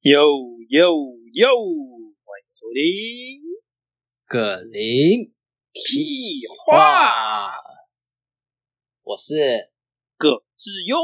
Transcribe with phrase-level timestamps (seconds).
[0.00, 0.22] 哟
[0.70, 0.94] 哟
[1.34, 1.48] 哟！
[2.24, 3.42] 欢迎收听
[4.24, 5.34] 葛林
[5.72, 7.52] 屁话，
[9.02, 9.72] 我是
[10.16, 10.96] 葛志优。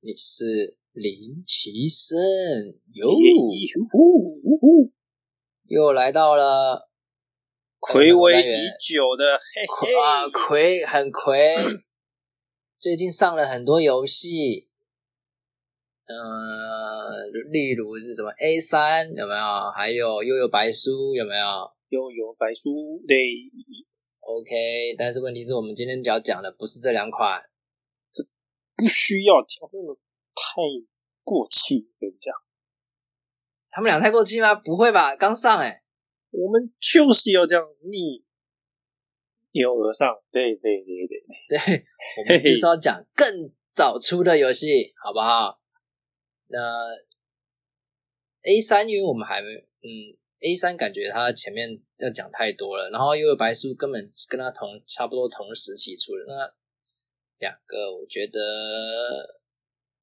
[0.00, 2.16] 你是林奇生
[2.92, 3.18] 哟！
[5.64, 6.88] 又来到了
[7.92, 11.54] 暌违已久的嘿嘿啊，魁很魁，
[12.78, 14.68] 最近上了很多游戏，
[16.06, 19.70] 呃，例如是什么 A 三有没有？
[19.76, 21.44] 还有悠悠白书有没有
[21.90, 23.16] 悠悠白书对
[24.20, 27.38] ，？OK，但是问题是我们今天要讲的不是这两款，
[28.10, 28.24] 这
[28.76, 29.94] 不需要讲那么
[30.34, 30.62] 太
[31.22, 32.34] 过气，跟你讲，
[33.68, 34.54] 他们俩太过气吗？
[34.54, 35.83] 不会吧，刚上哎、
[36.34, 38.24] 我们就是要这样逆
[39.52, 40.08] 流而上。
[40.32, 41.84] 对对对对，对，
[42.18, 45.60] 我们就是要讲更早出的游戏，好不好？
[46.48, 46.58] 那
[48.42, 49.48] A 三，因为我们还没，
[49.82, 56.54] 嗯，A 三感觉它前面要讲太多了，然后因为白书根本跟它同差不多同时期出的，那
[57.38, 58.40] 两个我觉得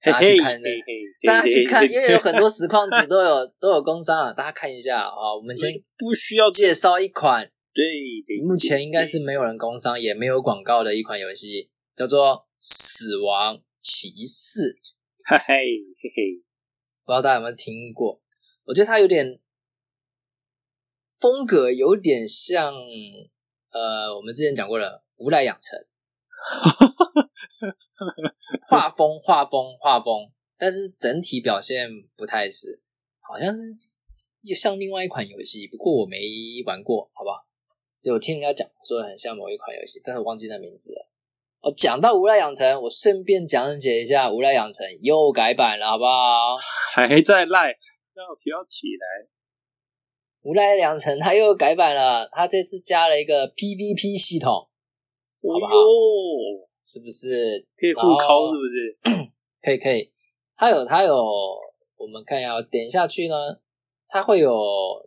[0.03, 0.61] 大家去看
[1.23, 5.35] 大家去看，因为有很多实况组都有都有工商啊，大家看一下啊。
[5.35, 7.83] 我们先不需要介绍一款对
[8.25, 14.59] 对，目前应该是没有人工商，也没有广告的一款游戏，叫做《死亡骑士》，
[15.29, 15.53] 嘿嘿
[16.01, 16.43] 嘿嘿，
[17.05, 18.19] 不知道大家有没有听过？
[18.65, 19.39] 我觉得它有点
[21.19, 22.73] 风格，有点像
[23.73, 25.79] 呃，我们之前讲过的《无赖养成》，
[28.69, 32.81] 画风画风画风，但是整体表现不太是，
[33.19, 33.73] 好像是
[34.43, 36.17] 就像另外一款游戏，不过我没
[36.65, 37.31] 玩过，好吧？
[38.03, 41.11] 对我听人家讲说很像某一款游戏，但是我忘记那名字了。
[41.61, 46.57] 哦，讲到无赖养成，我顺便讲解一下无赖养成又改版了，好不好？
[46.95, 47.69] 还在赖，
[48.15, 49.29] 要跳起来。
[50.41, 55.71] 无赖养成它又改版了，它这次加了一个 PVP 系统，好不好
[56.81, 57.67] 是不是？
[57.77, 59.31] 可以互敲是不是？
[59.61, 60.11] 可以可以，
[60.55, 61.15] 它有它有，
[61.97, 63.35] 我们看一下，点下去呢，
[64.07, 64.51] 它会有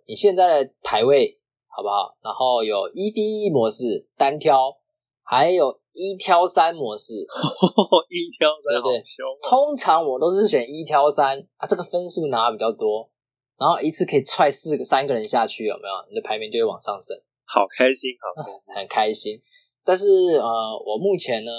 [0.07, 2.17] 你现在的排位，好不好？
[2.23, 4.77] 然后有一 v 一模式单挑，
[5.25, 7.15] 还有一挑三模式。
[8.09, 9.03] 一挑三，对！
[9.43, 13.11] 通常我都是选一挑三啊，这个分数拿的比较多，
[13.59, 16.09] 然后一次可以踹四个三个人下去，有没有？
[16.11, 17.21] 你的排名就会往上升。
[17.45, 19.41] 好开心，好开心，很开心。
[19.84, 21.53] 但是呃，我目前呢，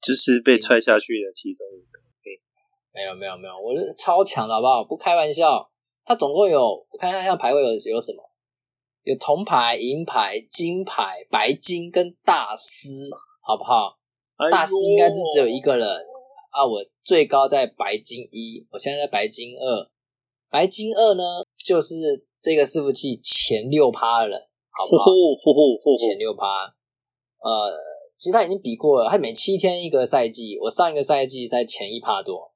[0.00, 1.98] 只是被踹下去的其中一个。
[2.90, 4.82] 没有没有没有，我是超强的好不好？
[4.82, 5.70] 不开玩笑，
[6.04, 6.60] 它总共有
[6.90, 8.28] 我看一下它排位有有什么，
[9.04, 12.88] 有铜牌、银牌、金牌、白金跟大师，
[13.40, 13.96] 好不好？
[14.34, 15.86] 哎大师应该是只有一个人
[16.50, 19.88] 啊，我最高在白金一，我现在在白金二，
[20.50, 21.22] 白金二呢
[21.64, 24.40] 就是这个伺服器前六趴的人，
[24.72, 25.12] 好不好？
[25.96, 26.74] 前六趴。
[27.40, 27.72] 呃，
[28.16, 32.52] 其实他已经比过了，他每七天一个赛季，我上一个赛季在前一趴多。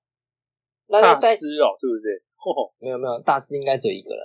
[0.89, 2.23] 那大师哦，是不是？
[2.37, 4.23] 嚯，没有没有，大师应该只有一个人，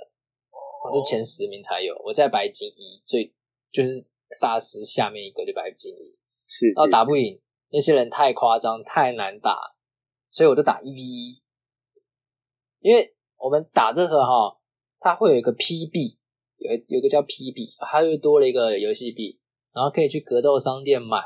[0.84, 3.32] 我是前十名才有，我在白金一最
[3.70, 4.04] 就是
[4.40, 7.40] 大师下面一个就白金一，是然后打不赢，
[7.70, 9.76] 那些人太夸张太难打，
[10.30, 11.42] 所以我就打一 v 一，
[12.80, 14.58] 因为我们打这个哈，
[14.98, 16.16] 它会有一个 PB，
[16.56, 19.37] 有有一个叫 PB，它又多了一个游戏币，
[19.78, 21.22] 然后可以去格斗商店买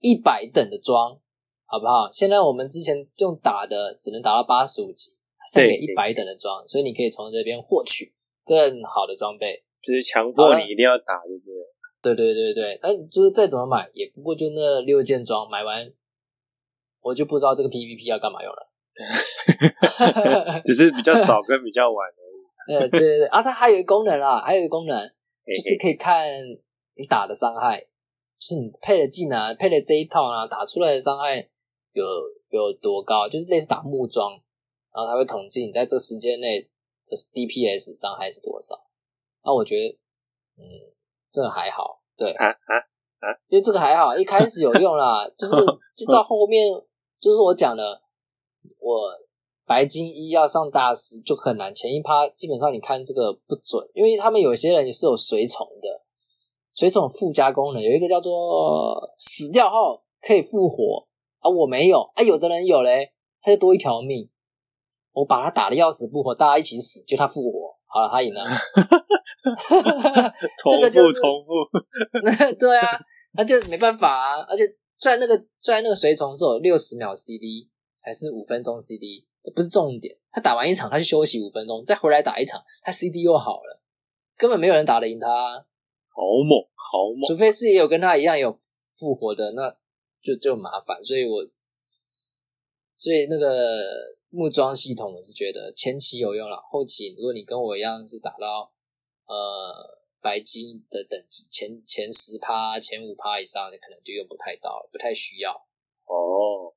[0.00, 1.18] 一百等的装，
[1.64, 2.06] 好不好？
[2.12, 5.12] 现在我们之前用打的只能打到八十五级，
[5.50, 8.12] 现在给一百等的装，所以你可以从这边获取
[8.44, 9.64] 更好的装备。
[9.82, 12.14] 就是强迫你一定要打，对不对？
[12.14, 15.90] 对对对对，那就是再怎么买，也不过就那六件装，买完
[17.00, 18.68] 我就不知道这个 PVP 要干嘛用了。
[20.62, 22.44] 只是比较早跟比较晚而已。
[22.68, 24.94] 对对对对啊，它还有一个功能啦，还有一个功能
[25.46, 26.28] 就是可以看
[26.94, 27.80] 你打的伤害，
[28.38, 31.48] 就是你配的技能啊、配的这一套啊，打出来的伤害
[31.92, 32.04] 有
[32.50, 34.32] 有多高，就是类似打木桩，
[34.92, 38.86] 然后他会统计你在这时间内的 DPS 伤害是多少。
[39.42, 39.98] 那我觉得，
[40.58, 40.62] 嗯，
[41.30, 42.76] 这个还好，对，啊啊
[43.20, 43.26] 啊！
[43.48, 45.56] 因为这个还好，一开始有用啦， 就是
[45.96, 46.68] 就到后面，
[47.18, 48.02] 就是我讲的，
[48.78, 49.10] 我
[49.64, 56.04] 白金一要上大师就很难，前一趴基本上你看这个不准，因为他们有些人也是有随从的，
[56.74, 61.06] 水宠附加功能有一个叫做死掉后可以复活
[61.40, 63.12] 啊，我没有啊，有的人有嘞，
[63.42, 64.30] 他就多一条命，
[65.12, 68.44] 我把他打的要死不活，大家一起死，就他复活，好了，他赢了。
[70.58, 71.52] 重复这个就是重复，
[72.60, 72.86] 对啊，
[73.34, 74.42] 他就没办法啊。
[74.48, 74.62] 而且
[74.98, 77.68] 拽那个拽那个随从是有六十秒 CD
[78.04, 80.14] 还是五分钟 CD，不是重点。
[80.30, 83.82] 他打完一场，他去休息五分钟，再回来打一场，他 CD 又好了，
[84.36, 85.66] 根本没有人打得赢他
[86.44, 88.56] 猛好猛，除非是也有跟他一样有
[88.92, 89.76] 复活的，那
[90.20, 91.02] 就就麻烦。
[91.04, 91.46] 所以我
[92.96, 98.72] 所以那个木桩系统，我是觉得前期有用了，后期如果你跟我一样是打到
[99.26, 99.72] 呃
[100.20, 105.52] 白金的等级，前前十趴、前五趴以上，你可能就用不太到了，不太需要。
[106.04, 106.74] 哦，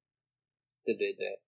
[0.86, 1.42] 对对对。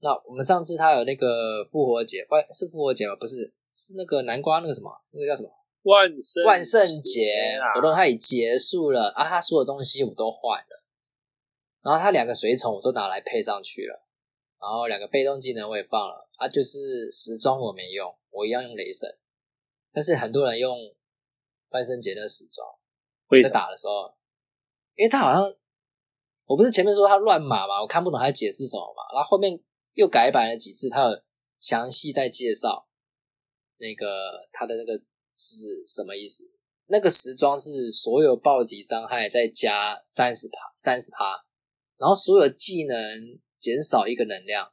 [0.00, 3.16] 那我们上次他有那个复活节，哎，是复活节吗？
[3.16, 5.50] 不是，是那个南瓜那个什么，那个叫什么？
[5.84, 7.30] 万圣万圣节
[7.62, 10.84] 啊活动它已结束了啊，他所有东西我都换了，
[11.82, 14.04] 然后他两个随从我都拿来配上去了，
[14.60, 19.18] 然后两个被动技能我也放了啊，就是时装我没用，我一样用雷神，
[19.92, 20.76] 但是很多人用
[21.70, 22.66] 万圣节的时装。
[23.42, 23.50] 在？
[23.50, 24.14] 打的时候，
[24.94, 25.52] 因为他好像
[26.44, 29.58] 我不是前面说他乱码嘛，我看不懂他解释什么嘛，然后后面
[29.94, 31.20] 又改版了几次，他有
[31.58, 32.86] 详细在介绍
[33.78, 35.02] 那个他的那个
[35.34, 36.44] 是什么意思。
[36.86, 41.24] 那个时装是所有暴击伤害再加三十趴，三十趴，
[41.96, 42.96] 然后所有技能
[43.58, 44.70] 减少一个能量，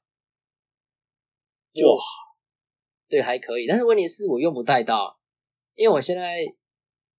[1.73, 2.01] 就哇
[3.07, 5.19] 对还可以，但是问题是我用不带到，
[5.75, 6.35] 因为我现在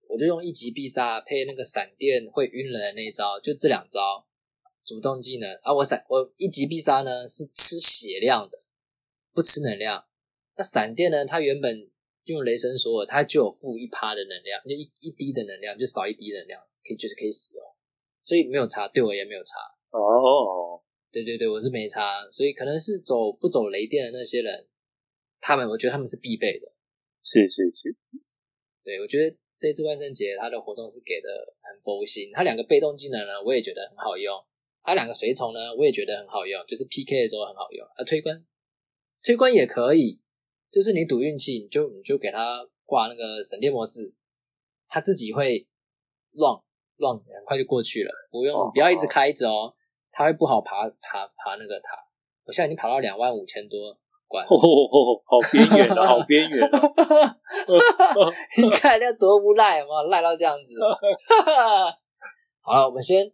[0.09, 4.27] 我就用一级必杀配那个闪电会晕人的那一招，就这两招
[4.85, 5.73] 主动技能啊。
[5.73, 8.59] 我闪我一级必杀呢是吃血量的，
[9.33, 10.07] 不吃能量。
[10.55, 11.91] 那闪电呢，它原本
[12.25, 17.65] 用雷神索尔，它就有负一趴的能量，就一一滴的能量，就少一滴能量，可以就是可以使用，
[18.25, 19.59] 所以没有差，对我也没有差。
[19.91, 20.81] 哦，
[21.11, 24.69] 对对对，我是没差，所以可能是走不走雷电的那些人，
[25.41, 26.73] 他们我觉得他们是必备的。
[27.23, 27.95] 是是是，
[28.83, 31.29] 对，我觉得这次万圣节它的活动是给的
[31.61, 34.35] 很佛心，它两个被动技能呢，我也觉得很好用，
[34.83, 38.47] 它两个随从呢，我也觉得很好用，就是 PK 的时候很好用啊，推关
[39.23, 40.22] 推关也可以，
[40.73, 44.15] 就是你赌运气，你就你就给他挂那个省电模式，
[44.89, 45.69] 他自己会
[46.33, 46.59] 乱
[46.97, 49.75] 乱，很快就过去了，不用、哦不要一直开着哦，
[50.11, 51.99] 他会不好爬爬爬那个塔，
[52.47, 53.95] 我现在已经爬到两万五千多
[54.27, 56.71] 关，哦哦，好边缘哦， 好边缘哦，
[58.57, 60.79] 你看那多无赖，有没有赖到这样子？
[62.65, 63.31] 好了，我们先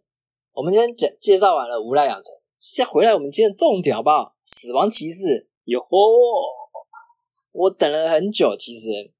[0.51, 4.35] 我们先讲介绍完了无赖养成，先回来我们今天重点好不好？
[4.43, 5.87] 死亡骑士，哟吼，
[7.51, 9.11] 我等了很久，其实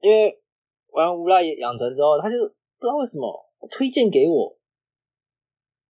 [0.00, 0.42] 因为
[0.88, 2.36] 玩无赖养成之后，他就
[2.78, 4.56] 不知道为什么推荐给我，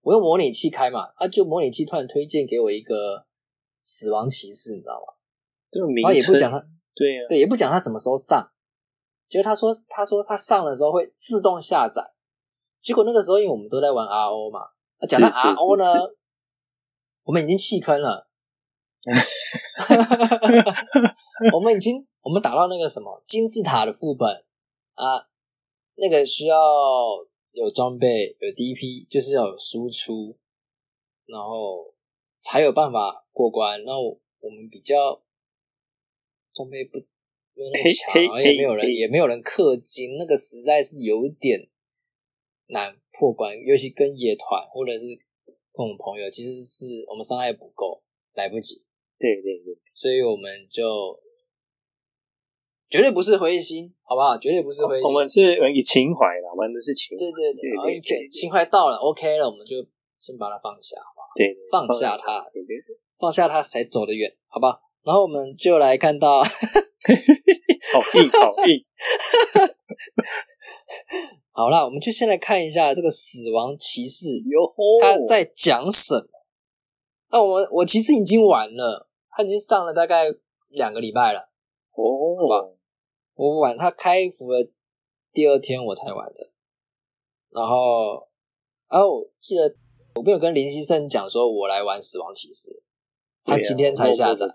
[0.02, 3.26] 我用模拟器开嘛，他就模拟器突然推荐给我一个
[3.82, 5.14] 死亡骑士，你知道吗？
[5.70, 6.58] 这个名然后也不，讲他，
[6.94, 8.50] 对呀，对，也不讲他什么时候上，
[9.28, 12.02] 结果他说他说他上的时候会自动下载，
[12.80, 14.60] 结果那个时候因为我们都在玩 RO 嘛，
[14.98, 15.98] 啊讲到是是 RO 呢是，
[17.24, 18.26] 我们已经弃坑了，
[21.54, 24.44] 我们已经我们打到那个什么金字塔的副本
[24.94, 25.28] 啊，
[25.96, 26.56] 那个需要
[27.52, 30.36] 有装备有 DP，就是要有输出，
[31.26, 31.94] 然后
[32.40, 33.82] 才有办法过关。
[33.84, 35.22] 那我我们比较
[36.52, 36.98] 装备不
[37.54, 41.68] 没有那么强，也没有人也没有人氪金，那个实在是有点
[42.68, 45.04] 难破关，尤其跟野团或者是
[45.72, 48.02] 跟我们朋友，其实是我们伤害不够，
[48.32, 48.82] 来不及。
[49.18, 51.18] 对对对，所以我们就
[52.88, 54.38] 绝对不是灰心，好不好？
[54.38, 55.06] 绝对不是灰心。
[55.06, 59.76] 我们是以情怀啦，玩的是情怀，对对对，对情怀到了，OK 了，我们就
[60.18, 61.26] 先把它放下，好不好？
[61.34, 62.44] 对，对放下它
[63.18, 64.80] 放下它才走得远，好吧？
[65.02, 68.84] 然后我们就来看到， 好硬好硬，
[71.52, 74.26] 好啦，我们就先来看一下这个死亡骑士
[75.00, 76.28] 他在讲什么。
[77.30, 80.24] 那我们我其实已经完了，他已经上了大概
[80.68, 81.50] 两个礼拜了。
[81.94, 82.75] 哦，
[83.36, 84.70] 我玩它开服的
[85.32, 86.52] 第二天我才玩的，
[87.50, 88.28] 然后，
[88.90, 89.76] 然后我记得
[90.14, 92.82] 我没有跟林希胜讲说我来玩死亡骑士，
[93.44, 94.46] 他今天才下载，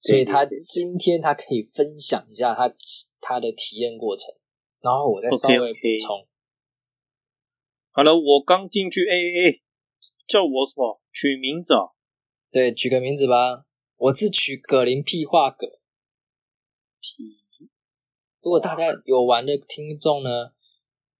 [0.00, 2.74] 所以他今天他可以分享一下他
[3.20, 4.34] 他的体验过程，
[4.82, 6.26] 然后我再稍微补充。
[7.90, 9.60] 好了，我刚进去，哎哎哎，
[10.26, 11.02] 叫我什么？
[11.12, 11.92] 取名字啊？
[12.50, 15.78] 对，取个名字吧，我自取葛林屁话葛。
[18.42, 20.50] 如果大家有玩的听众呢，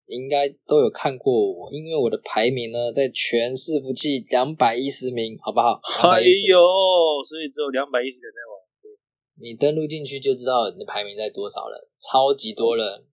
[0.07, 5.81] 应该都有看过我，因为我的排名呢在全伺服器两百一十名，好不好？
[6.11, 6.59] 哎呦，
[7.23, 8.55] 所以只有两百一十人在玩，
[9.41, 13.05] 你登录进去就知道你的排名在多少了，超级多人。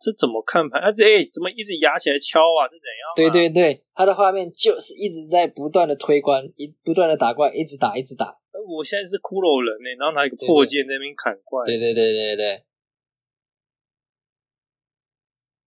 [0.00, 0.78] 这怎么看牌？
[0.78, 2.64] 啊，这哎，怎么一直压起来敲啊？
[2.64, 3.14] 这怎样、啊？
[3.14, 8.24] 对对对，他的画面就是一直在不断的推关，一不断的打怪，一直打一直打。
[8.52, 11.64] 呃我现在是骷髅人呢、然后拿一个破剑在那边砍怪。
[11.66, 12.64] 对对对对对，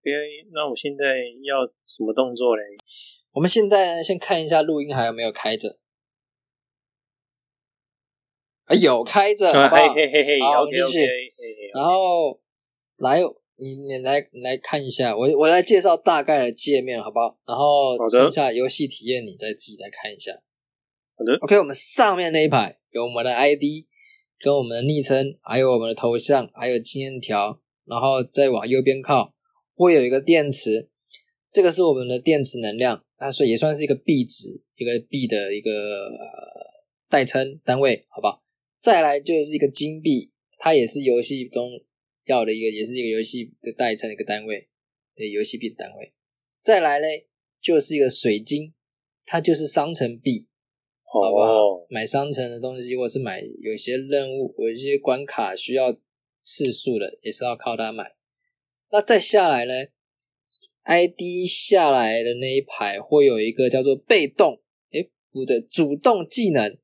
[0.04, 0.14] 别，
[0.52, 2.64] 那我现在要什么动作嘞？
[3.32, 5.80] 我们现在呢，先看一下录音还有没有开着。
[8.66, 9.94] 啊，有开着，好不好？
[9.94, 11.06] 嘿嘿嘿嘿好我们继续
[11.74, 12.40] 然后
[12.98, 13.20] 来，
[13.56, 17.38] 你你来你来看一下，我我来介绍大概的界面，好不好？
[17.48, 20.32] 然后剩下游戏体验你再自己再看一下。
[21.18, 23.86] 好的 OK，我们上面那一排有我们的 ID
[24.40, 29.33] 跟我们的昵称，还有我们的头像，还有经验条，然后再往右边靠
[29.84, 30.90] 会有一个电池，
[31.52, 36.28] 这个是我们的电池能量，它所以也算是一个币值，一个币的一个呃
[37.10, 38.42] 代称单位，好不好？
[38.82, 41.70] 再来就是一个金币，它也是游戏中
[42.26, 44.70] 要的一个，也是一个游戏的代称的一个单位，
[45.16, 46.14] 对，游戏币的单位。
[46.62, 47.28] 再来嘞，
[47.62, 48.74] 就是一个水晶，
[49.26, 50.48] 它就是商城币，
[51.12, 51.54] 好不好？
[51.54, 55.94] 哦，买商城的东西，或是买有些任务、有一些关卡需要
[56.42, 58.16] 次数的，也是要靠它买。
[58.94, 59.74] 那再下来呢
[60.84, 66.78] ，ID 下来的那一排会有一个叫做被动，诶，不对，主动技能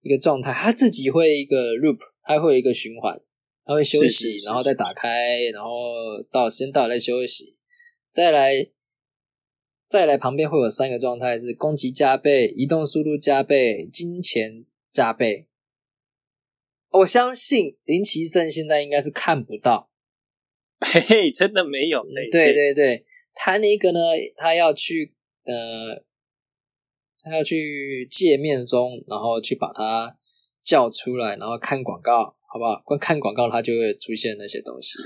[0.00, 3.20] 一个状态，它自己会一个 loop，它会有一个循环，
[3.66, 7.58] 它会休息，是是是然后再打开，然后到时间到了再休息，
[8.10, 8.70] 再来。
[9.88, 15.48] 再来旁边会有三个状态是攻击加倍、移动速度加倍、金钱加倍。
[16.88, 19.90] 我相信林奇胜现在应该是看不到，
[20.84, 22.04] 嘿嘿，真的没有。
[22.12, 24.00] 对对对对，他那个呢，
[24.36, 26.04] 他要去呃，
[27.22, 30.18] 他要去界面中，然后去把它
[30.64, 32.82] 叫出来，然后看广告，好不好？
[32.84, 34.98] 光看广告，它就会出现那些东西。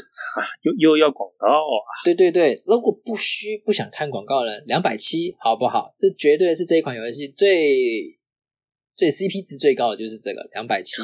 [0.63, 1.89] 又又要广告啊！
[2.05, 5.95] 对对对，如果不需不想看广告呢，两百七好不好？
[5.99, 8.17] 这绝对是这一款游戏最
[8.95, 11.03] 最 CP 值最高的就是这个两百七，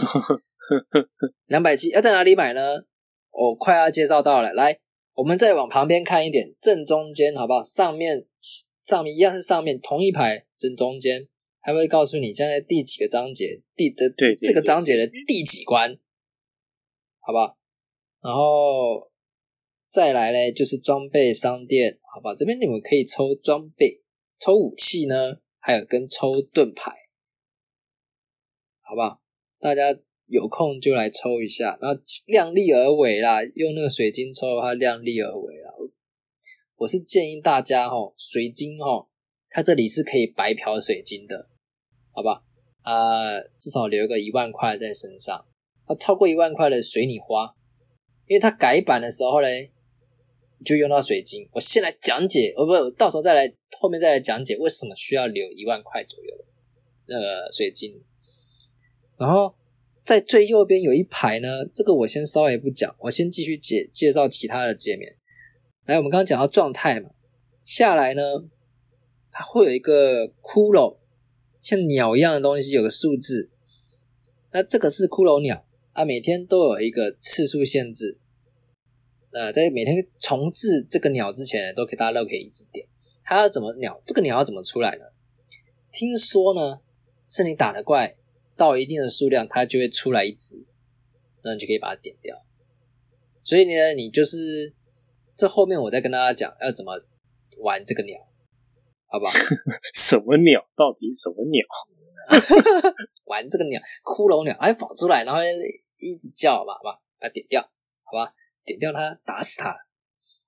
[1.46, 2.84] 两百七要在哪里买呢？
[3.32, 4.78] 我快要介绍到了，来，
[5.14, 7.62] 我们再往旁边看一点，正中间好不好？
[7.62, 8.26] 上面
[8.80, 11.26] 上面一样是上面同一排正中间，
[11.60, 15.98] 还会告诉你现在第几个章节，第的对对这个章节的第几关，
[17.20, 17.56] 好不好？
[18.20, 19.10] 然后
[19.88, 22.34] 再来呢，就是装备商店，好吧？
[22.34, 24.02] 这边你们可以抽装备、
[24.38, 26.92] 抽武器呢，还有跟抽盾牌，
[28.82, 29.20] 好不好？
[29.58, 29.82] 大家
[30.32, 35.70] 有空就来抽一下，然后量力而为啦，用那个水晶抽的话，量力而为啦。
[36.78, 39.06] 我是建议大家哈，水晶哈，
[39.50, 41.50] 它这里是可以白嫖水晶的，
[42.12, 42.42] 好吧？
[42.80, 45.44] 啊、至少留个一万块在身上，
[45.84, 47.54] 啊，超过一万块的随你花，
[48.26, 49.70] 因为它改版的时候嘞，
[50.64, 51.46] 就用到水晶。
[51.52, 56.44] 我先来讲解，哦不，到时候再来后面再来讲解为什么需要留一万块左右的
[57.04, 58.02] 那个水晶。
[59.18, 59.54] 然后
[60.04, 65.16] 在最右边有一排呢，这个我先稍微不讲，我先继续介介绍其他的界面。
[65.84, 67.10] 来，我们刚刚讲到状态嘛，
[67.64, 68.22] 下来呢，
[69.30, 70.96] 它会有一个骷髅，
[71.62, 73.50] 像鸟一样的东西，有个数字。
[74.52, 78.18] 那这个是骷髅鸟它，每天都有一个次数限制。
[79.32, 82.86] 呃，在每天重置这个鸟之前呢，都可以大家都可以一直点。
[83.24, 84.00] 它要怎么鸟？
[84.04, 85.04] 这个鸟要怎么出来呢？
[85.92, 86.80] 听说呢，
[87.28, 88.16] 是你打的怪
[88.56, 90.66] 到一定的数量，它就会出来一只，
[91.42, 92.36] 那你就可以把它点掉。
[93.44, 94.74] 所以呢，你就是
[95.36, 96.92] 这后面我再跟大家讲要怎么
[97.62, 98.18] 玩这个鸟，
[99.06, 99.32] 好不好？
[99.94, 100.60] 什么鸟？
[100.76, 101.66] 到底什么鸟？
[103.26, 105.40] 玩这个鸟，骷髅鸟，哎，跑出来，然后
[105.98, 107.62] 一直叫吧，好吧，把它点掉，
[108.04, 108.30] 好吧，
[108.64, 109.70] 点掉它，打死它。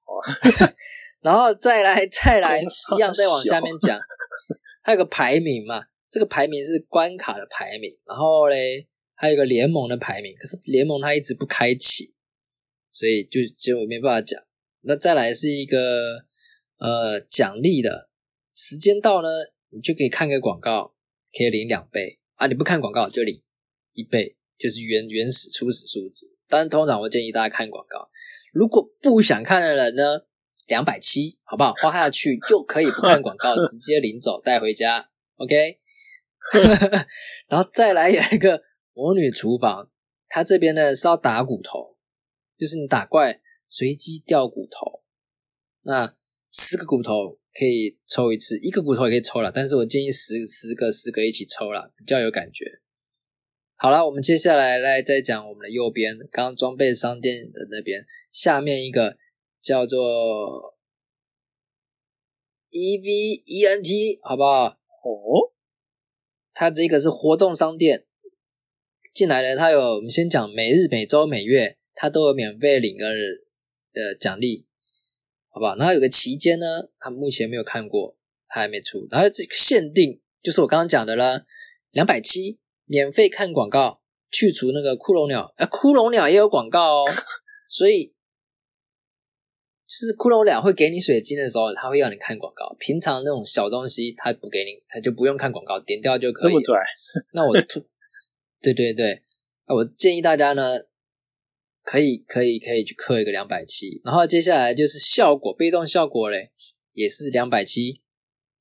[0.05, 0.21] 哦
[1.25, 3.99] 然后再来，再来，一样再往下面讲，
[4.83, 12.15] 还有个排名嘛，这个排名是关卡的排名，然后嘞，还有一个联盟的排名，可是联盟它一直不开启，
[12.93, 14.41] 所以就就没办法讲。
[14.83, 16.25] 那再来是一个
[16.79, 18.11] 呃奖励的，
[18.55, 19.29] 时间到呢，
[19.71, 20.95] 你就可以看个广告，
[21.37, 23.43] 可以领两倍啊，你不看广告就领
[23.95, 26.27] 一倍，就是原原始初始数值。
[26.47, 28.09] 当然，通常我建议大家看广告，
[28.53, 30.27] 如果不想看的人呢，
[30.69, 31.75] 两百七，好不好？
[31.75, 35.81] 花下去就可以不看广告， 直接领走带回家，OK。
[37.49, 39.91] 然后再来有一个魔女厨房，
[40.29, 41.97] 它这边呢是要打骨头，
[42.59, 45.03] 就是你打怪随机掉骨头，
[45.83, 46.15] 那
[46.51, 52.65] 十个骨头可以抽一次，一个骨头也可以抽了，但是我建议十十个十个一起抽啦，比较有感觉。
[53.77, 59.17] 好了，我们接下来来再讲我们的右边，刚刚装备商店的那边，下面一个
[59.61, 60.77] 叫做
[62.71, 64.67] E V E N T，好不好？
[65.05, 65.53] 哦，
[66.55, 68.07] 它这个是活动商店，
[69.13, 73.09] 进来了，它有我们先讲每日、每周、每月，它都有免费领个
[73.93, 74.65] 的奖励，
[75.51, 75.77] 好不好？
[75.77, 78.17] 然后有个期间呢，它目前没有看过，
[78.49, 79.07] 它还没出。
[79.11, 81.45] 然后这个限定就是我刚刚讲的啦，
[81.91, 87.07] 两百七免费看广告，去除那个骷髅鸟，哎，骷髅鸟也有广告哦，
[87.69, 88.15] 所以
[90.01, 92.75] 就是骷髅鸟会给你水晶的时候，他会要你看广告。
[92.79, 96.53] 平常那种小东西，他不给你，他就不用看广告，点掉就可以。
[96.53, 96.81] 这么拽，
[97.33, 97.55] 那我
[98.61, 99.23] 对对对，
[99.69, 100.81] 那我建议大家呢，
[101.83, 106.51] 可以可以可以去刻一个两百七，然后接下来就是效果，被动效果嘞，
[106.93, 108.01] 也是两百七，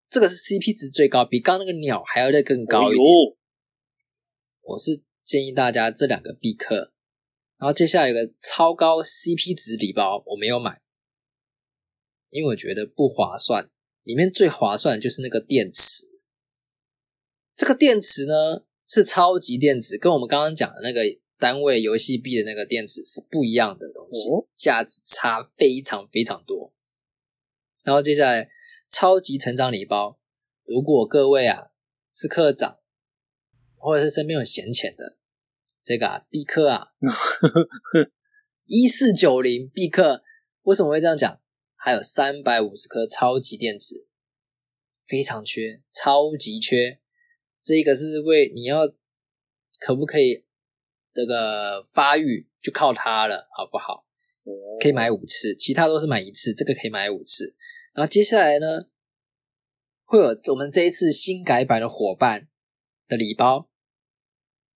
[0.10, 3.04] 这个是 CP 值最高，比刚刚那个鸟还要再更高一点。
[3.04, 3.38] 哎
[4.66, 6.94] 我是建议大家这两个必刻，
[7.58, 10.80] 然后接下来有个超高 CP 值礼包，我没有买，
[12.34, 13.70] 因为我觉得不划算。
[14.04, 16.06] 里面最划算的就是那个电池，
[17.56, 21.00] 这个电池呢是超级电池，跟我们刚刚讲的那个
[21.38, 26.74] 单位游戏币的那个电池是不一样的东西哦，价值差非常非常多。
[27.84, 28.50] 然后接下来
[28.92, 30.20] 超级成长礼包，
[30.66, 31.68] 如果各位啊
[32.12, 32.80] 是科长，
[33.78, 35.18] 或者是身边有闲钱的，
[35.82, 36.88] 这个啊必克啊，
[38.68, 40.24] 一四九零必克，
[40.64, 41.40] 为什么会这样讲？
[41.86, 44.08] 还有三百五十颗超级电池，
[45.06, 47.02] 非常缺，超级缺。
[47.62, 48.88] 这个是为你要
[49.82, 50.46] 可不可以
[51.14, 54.06] 这个发育就靠它了，好不好？
[54.80, 57.58] 可以买五次，其他都是买一次，这个可以买五次。
[57.94, 58.88] 然后接下来呢，
[60.06, 62.48] 会有我们这一次新改版的伙伴
[63.10, 63.70] 的礼包，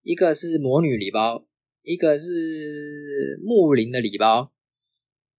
[0.01, 1.47] 一个是魔女礼包，
[1.83, 4.51] 一个是木林的礼包，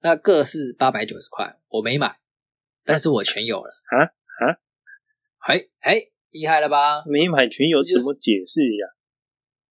[0.01, 2.21] 那各是八百九十块，我没买，
[2.85, 3.71] 但是我全有了。
[3.91, 4.05] 啊
[4.47, 4.61] 啊！
[5.41, 7.05] 嘿，嘿，厉害了吧？
[7.07, 8.97] 没买全有怎么解释一下？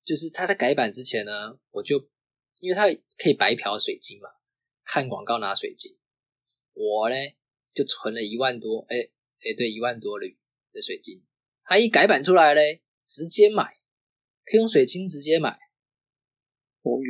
[0.03, 2.09] 就是它在改版之前呢，我就
[2.59, 2.85] 因为它
[3.17, 4.29] 可以白嫖水晶嘛，
[4.83, 5.97] 看广告拿水晶，
[6.73, 7.15] 我呢
[7.73, 10.27] 就存了一万多，哎哎，对，一万多的
[10.73, 11.23] 的水晶。
[11.63, 13.63] 它一改版出来嘞，直接买，
[14.45, 15.57] 可以用水晶直接买，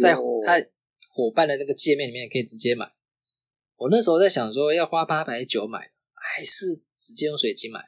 [0.02, 0.60] 在它
[1.10, 2.92] 伙伴的那个界面里面可以直接买。
[3.78, 7.80] 我那时候在想说要花八百九买，还是直接用水晶买？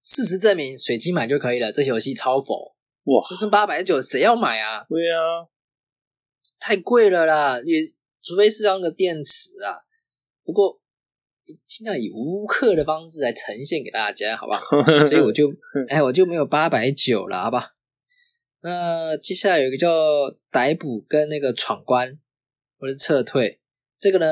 [0.00, 1.72] 事实证明，水晶买就可以了。
[1.72, 4.86] 这游戏超佛，哇，就是八百九，谁要买啊？
[4.88, 5.48] 对啊，
[6.60, 7.80] 太贵了啦，也
[8.22, 9.84] 除非是要那个电池啊。
[10.44, 10.80] 不过
[11.66, 14.60] 尽量以无氪的方式来呈现给大家，好不好？
[15.06, 15.52] 所以我就
[15.88, 17.74] 哎，我就没有八百九了，好吧？
[18.60, 19.88] 那接下来有一个叫
[20.50, 22.18] 逮捕跟那个闯关
[22.78, 23.60] 或者撤退，
[23.98, 24.26] 这个呢，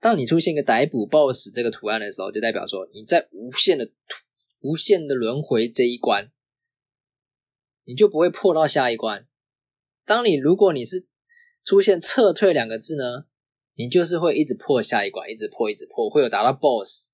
[0.00, 3.90] 当你出现一个逮捕 BOSS 这个图案的时候，就代表说你在无限的
[4.60, 6.30] 无限的轮回这一关，
[7.84, 9.26] 你就不会破到下一关。
[10.04, 11.06] 当你如果你是
[11.64, 13.26] 出现撤退两个字呢，
[13.74, 17.10] 你就是会一直破下一关，一直破，一直破，会有达到 BOSS，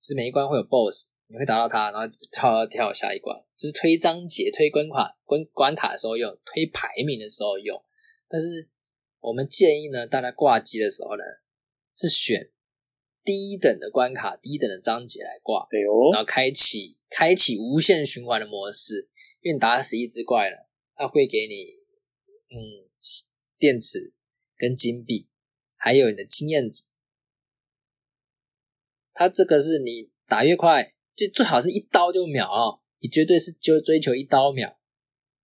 [0.00, 7.82] 就是每一关会有 BOSS，你会达到它，然后跳跳下一关，就是推章节、推关卡、关关卡的时候用，推排名的时候用。
[8.28, 8.68] 但是
[9.20, 11.22] 我们建议呢，大家挂机的时候呢，
[11.98, 12.52] 是选
[13.24, 15.66] 低等的关卡、低等的章节来挂，
[16.12, 19.08] 然后开启开启无限循环的模式，
[19.40, 21.54] 因为你打死一只怪了，它会给你
[22.56, 22.86] 嗯
[23.58, 24.14] 电池
[24.56, 25.28] 跟金币，
[25.74, 26.84] 还有你的经验值。
[29.12, 34.78] 它这个是你打越快，就最好是一刀就秒哦，你绝对是就追求一刀秒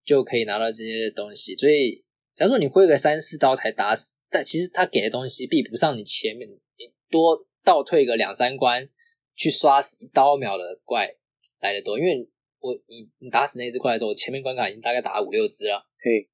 [0.05, 1.57] 就可以拿到这些东西。
[1.57, 2.05] 所以，
[2.37, 8.91] 假如说你挥个三四刀才打死，但其实他给的东西比不上你前面你多倒退个两三关
[9.37, 11.15] 去刷死一刀秒的怪
[11.61, 16.29] 来的多，因为我你你打死那只怪的时候，我前面关卡已经大概打了五六只了，嘿，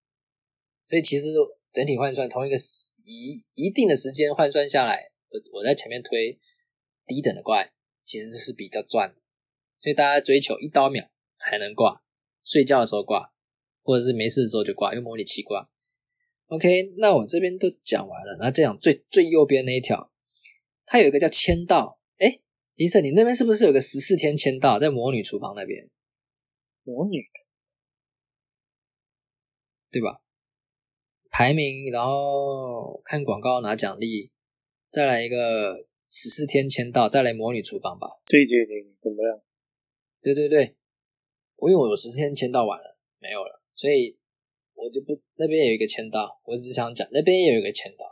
[0.86, 1.26] 所以其实
[1.70, 6.40] 整体换算同一个时一一定的时间换算下来，我我在前面推
[7.06, 7.70] 低等的怪，
[8.02, 9.20] 其实是比较赚的，
[9.78, 11.04] 所以大家追求一刀秒
[11.36, 12.02] 才能挂，
[12.42, 13.34] 睡觉的时候挂，
[13.82, 15.70] 或者是没事的时候就挂，用模拟器挂。
[16.50, 20.10] OK，那我这边都讲完了，那这样最最右边那一条，
[20.84, 22.40] 它有一个叫签到，哎，
[22.74, 25.88] 林森，你那边是不是有个十四天签到在魔女厨房那边，
[26.82, 27.24] 魔女
[29.92, 30.20] 对吧？
[31.30, 34.32] 排名，然后看广告拿奖励，
[34.90, 38.08] 再来一个十四天签到，再来魔女厨房吧。
[38.26, 39.40] 对对对，怎么样？
[40.20, 40.76] 对对对，
[41.56, 44.18] 我因为我有十四天签到完了，没有了，所以
[44.82, 48.04] 我就不那边有一个签到，我只是想讲那边也有一个签到，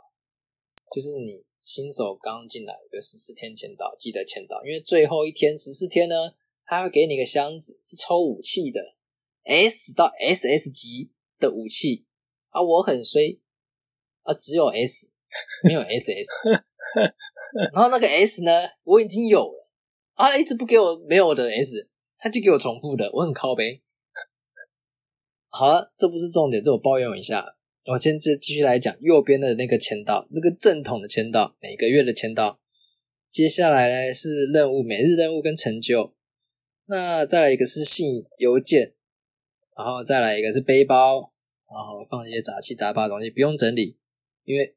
[0.93, 6.15] 就是你新手刚进来有十四天签到，记得签到，因为最后一天十四天呢，
[6.65, 8.95] 他会给你个箱子，是抽武器的
[9.43, 12.05] ，S 到 SS 级的武器
[12.49, 13.39] 啊，我很衰
[14.23, 15.13] 啊，只有 S
[15.63, 16.27] 没有 SS，
[17.73, 18.51] 然后那个 S 呢，
[18.83, 19.69] 我已经有了
[20.13, 23.81] 啊，一直不给我没有的 S，他就给我重复的，我很靠背。
[25.49, 27.57] 好了，这不是重点，这我抱怨一下。
[27.85, 32.59] 我先继继续来讲右边的那个签到，那个正统的签到，每个月的签到。
[33.31, 36.13] 接下来呢是任务，每日任务跟成就。
[36.85, 38.93] 那再来一个是信邮件，
[39.75, 41.31] 然后再来一个是背包，
[41.67, 43.97] 然后放一些杂七杂八的东西，不用整理，
[44.43, 44.75] 因为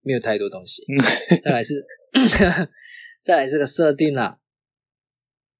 [0.00, 0.84] 没有太多东西。
[1.42, 1.84] 再来是，
[3.22, 4.40] 再来这个设定啦。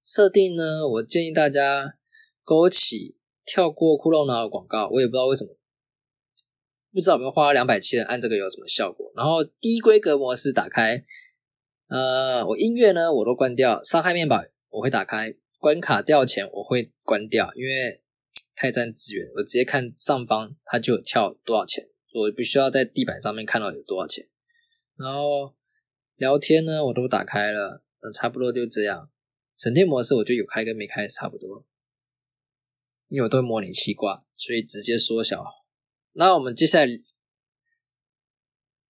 [0.00, 1.98] 设定呢，我建议大家
[2.44, 3.17] 勾起
[3.48, 5.56] 跳过骷髅脑的广告，我也不知道为什么，
[6.92, 9.10] 不知道有没有花两百七按这个有什么效果。
[9.16, 11.02] 然后低规格模式打开，
[11.88, 18.02] 呃，我音乐呢我都关掉，伤害面板我会打开，关卡掉钱我会关掉，因为
[18.54, 24.26] 太占资源，我直接看上方它就有跳多少钱，我不需要在地板上面看到有多少钱。
[24.98, 25.54] 然后
[26.16, 29.10] 聊天呢我都打开了，嗯，差不多就这样。
[29.56, 31.64] 省电模式我觉得有开跟没开差不多，
[33.08, 35.42] 因为我都会模拟气挂，所以直接缩小。
[36.12, 36.86] 那我们接下来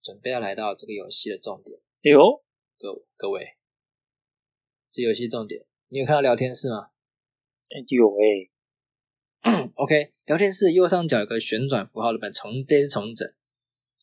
[0.02, 2.44] 准备要来到这个游戏的重点，有
[2.78, 3.58] 各各位，
[4.90, 6.92] 这游戏重点，你有看到聊天室吗？
[7.90, 8.52] 有诶、
[9.76, 13.28] OK，聊天室右上角有个旋转符号的本，重这是重整。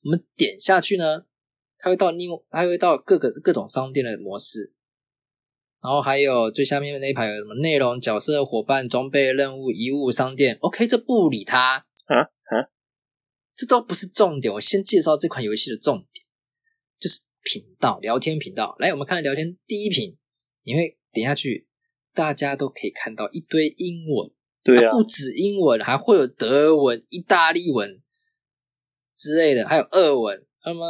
[0.04, 1.26] 我们点下去呢，
[1.78, 4.74] 它会到另，它会到各个各种商店的模式。
[5.84, 10.56] 然后还有最下面那一排有什么内容、角色、伙伴、装备、任务、遗物、商店。
[10.62, 12.72] OK，这不理他啊啊，
[13.54, 14.50] 这都不是重点。
[14.54, 16.24] 我先介绍这款游戏的重点，
[16.98, 18.74] 就是频道聊天频道。
[18.78, 20.16] 来，我们看聊天第一屏，
[20.62, 21.68] 你会点下去，
[22.14, 24.30] 大家都可以看到一堆英文。
[24.62, 28.00] 对啊，不止英文，还会有德文、意大利文
[29.14, 30.82] 之类的，还有俄文、那么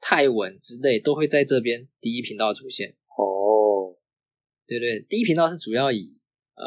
[0.00, 2.96] 泰文之类，都会在这边第一频道出现。
[4.76, 6.20] 哦，对对，第一频道是主要以
[6.54, 6.64] 呃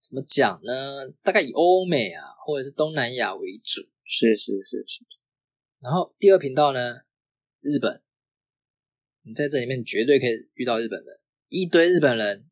[0.00, 1.08] 怎么讲呢？
[1.22, 3.82] 大概以欧美啊，或者是东南亚为主。
[4.04, 5.00] 是是是是，
[5.80, 7.02] 然后第二频道呢，
[7.60, 8.02] 日本，
[9.22, 12.44] 你在这里面绝对可以遇到日本人，一堆日本人，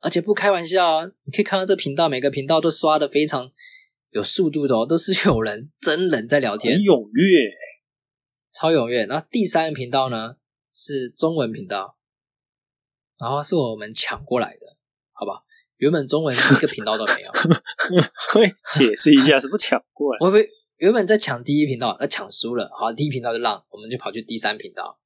[0.00, 1.12] 而且不开玩笑啊！
[1.24, 3.50] 你可以看到这频道每个频道都刷的非常
[4.10, 7.56] 有速度的哦，都是有人真人在聊天很，踊跃，
[8.52, 9.06] 超踊跃。
[9.06, 10.34] 然后第三个频道呢
[10.70, 11.95] 是中文频道，
[13.18, 14.76] 然后是我们抢过来的，
[15.12, 15.42] 好吧？
[15.78, 17.30] 原本中文一个频道都没有，
[18.32, 20.26] 会解释一下什么抢过来？
[20.26, 20.48] 我会
[20.78, 24.98] 原本在抢第一频道，那抢输了，好，第一频道就让，我们就跑去第三频道，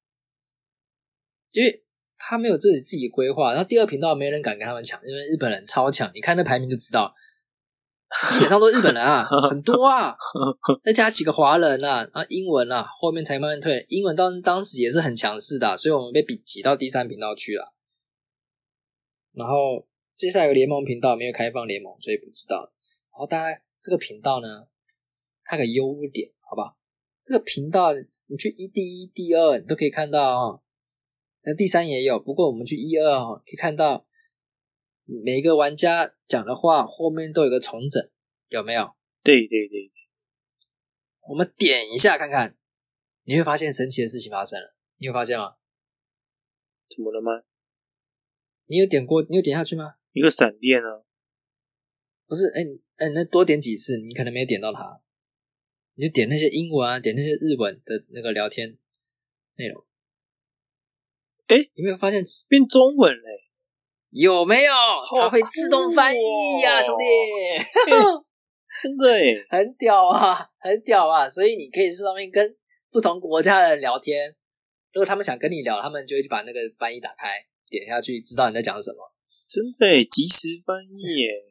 [1.51, 1.83] 因为
[2.17, 7.13] 他没有自己自己规划，然后第二频道没人敢跟他们抢，因为日本人超强，你看那排名就知道，
[8.29, 10.15] 基本上都是日本人啊， 很多啊，
[10.85, 17.73] 再加几个华人啊，啊，英文啊，后面才慢慢退，英文当时当时也是很强势的啊、所以我们被比挤到第三频道去了，
[19.33, 22.71] 然后接下来有联盟频道没有开放联盟，所以不知道，
[23.11, 24.67] 然后大概这个频道呢。
[25.43, 26.77] 它个优点，好吧？
[27.23, 27.91] 这个频道
[28.27, 30.63] 你去一第一、第二，你都可以看到哦。
[31.41, 34.05] 那第三也有，不过我们去一二哦，可以看到
[35.03, 38.09] 每一个玩家讲的话后面都有个重整，
[38.49, 38.95] 有没有？
[39.23, 39.91] 对对对，
[41.27, 42.55] 我们点一下看看，
[43.23, 44.75] 你会发现神奇的事情发生了。
[44.97, 45.55] 你有发现吗？
[46.87, 47.43] 怎么了吗？
[48.71, 49.21] 你有点过？
[49.27, 49.95] 你有点下去吗？
[50.13, 51.03] 一个闪电啊，
[52.25, 52.63] 不是，哎，
[52.95, 55.01] 哎，那多点几次，你可能没点到它。
[55.95, 58.77] 你就点那些英文啊，点那些日文的那个聊天
[59.57, 59.83] 内容。
[61.49, 63.43] 诶有没有发现变中文嘞，
[64.11, 64.71] 有没有？
[65.19, 67.03] 它会自动翻译呀、哦兄弟，
[68.81, 71.27] 真的诶， 很屌啊，很屌啊！
[71.27, 72.55] 所以你可以在上面跟
[72.89, 74.33] 不同国家的人聊天。
[74.93, 77.27] 如果他们想跟你聊，他们就会去把那个翻译打开，
[77.71, 78.97] 点下去，知道你在讲什么。
[79.47, 81.03] 真的诶，即时翻译，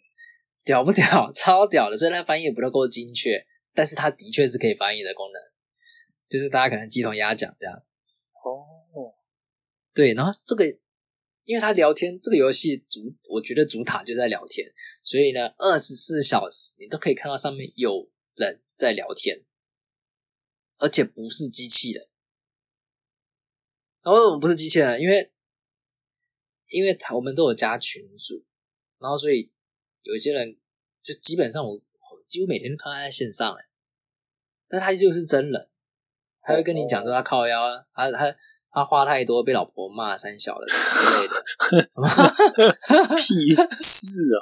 [0.65, 1.33] 屌不屌？
[1.35, 1.97] 超屌的！
[1.97, 5.41] 虽然它翻译也不都够精确，但是它的确是可以翻译的功能，
[6.29, 7.77] 就是大家可能鸡同鸭讲这样。
[7.77, 9.13] 哦，
[9.93, 10.65] 对，然后这个，
[11.45, 14.67] 因为他聊天，这个游戏主，我觉得主塔就在聊天，
[15.03, 19.45] 所以呢，二十四小时你都可以看到上面有人在聊天，
[20.79, 22.09] 而且不是机器人。
[24.03, 25.31] 然后我们不是机器人，因为
[26.71, 28.43] 因为他我们都有加群组，
[28.99, 29.53] 然后所以
[30.03, 30.57] 有一些人
[31.03, 31.81] 就基本上我我
[32.29, 33.65] 几乎每天都看他在线上哎，
[34.69, 35.69] 但他就是真人，
[36.43, 38.35] 他会跟你讲说他靠腰啊，他他
[38.73, 40.77] 他花太多被老婆骂三小了之
[41.21, 41.45] 类的，
[43.17, 44.39] 屁事啊！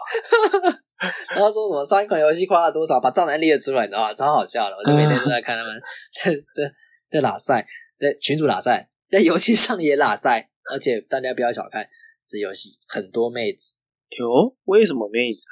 [1.34, 4.12] 然后说什么上一款游戏花了多少，把账单列出来，你知道吗？
[4.12, 5.80] 超好笑的，我就每天都在看他们
[6.12, 6.70] 这这
[7.08, 7.66] 这拉赛，
[7.98, 11.88] 在群主拉赛，在游戏上也拉赛，而且大家不要小看
[12.28, 13.78] 这游戏，很多妹子，
[14.18, 15.46] 哟，为什么妹子？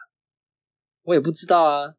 [1.03, 1.97] 我也不知道啊，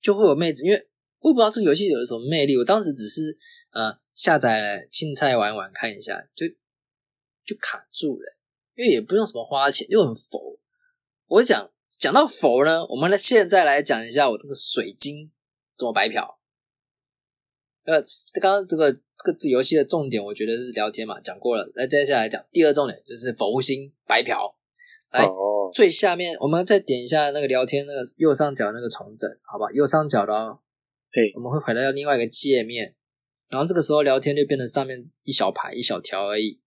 [0.00, 0.88] 就会有妹子，因为
[1.20, 2.56] 我也不知道这个游戏有什么魅力。
[2.58, 3.38] 我当时只是
[3.70, 6.46] 呃下载了青菜玩玩看一下，就
[7.46, 8.36] 就卡住了，
[8.74, 10.58] 因为也不用什么花钱，又很佛。
[11.26, 15.32] 我讲讲到佛呢，我们来现在来讲一下我这个水晶
[15.76, 16.38] 怎么白嫖。
[17.84, 18.02] 呃，
[18.40, 21.70] 刚刚这个这个游戏的重点，我觉得是聊天嘛，讲过了。
[21.76, 24.54] 那接下来讲第二重点，就是佛心白嫖。
[25.10, 25.24] 来，
[25.72, 29.70] 最下面我们再点一下那个聊天那个右上角那个重整，好吧？
[29.72, 30.58] 右上角的哦。
[31.12, 32.94] 对，我们会回到另外一个界面，
[33.50, 36.58] 然后这个时候聊天就变成上面一小排一小条而已，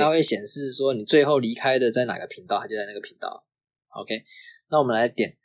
[0.00, 3.46] 它会显示说你最后离开的在哪个频道，它就在那个频道。
[3.90, 4.24] OK，
[4.70, 5.36] 那我们来点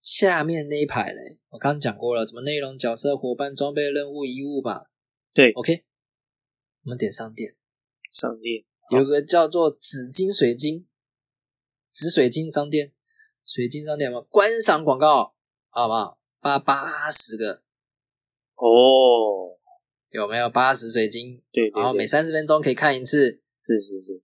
[0.00, 4.90] 下面那一排嘞，我刚刚讲过了，怎么内容、角色、伙伴、装备、任务、遗物吧？
[5.34, 5.84] 对，OK，
[6.84, 7.56] 我们点商店，
[8.10, 10.86] 商店有个叫做紫金水晶。
[11.90, 12.92] 紫水晶商店，
[13.44, 15.34] 水晶商店嘛，观赏广告，
[15.68, 16.18] 好不好？
[16.40, 17.62] 发八十个
[18.54, 19.58] 哦，
[20.10, 21.42] 有没有八十水晶？
[21.50, 23.42] 对，然后每三十分钟可以看一次。
[23.66, 24.22] 是是是。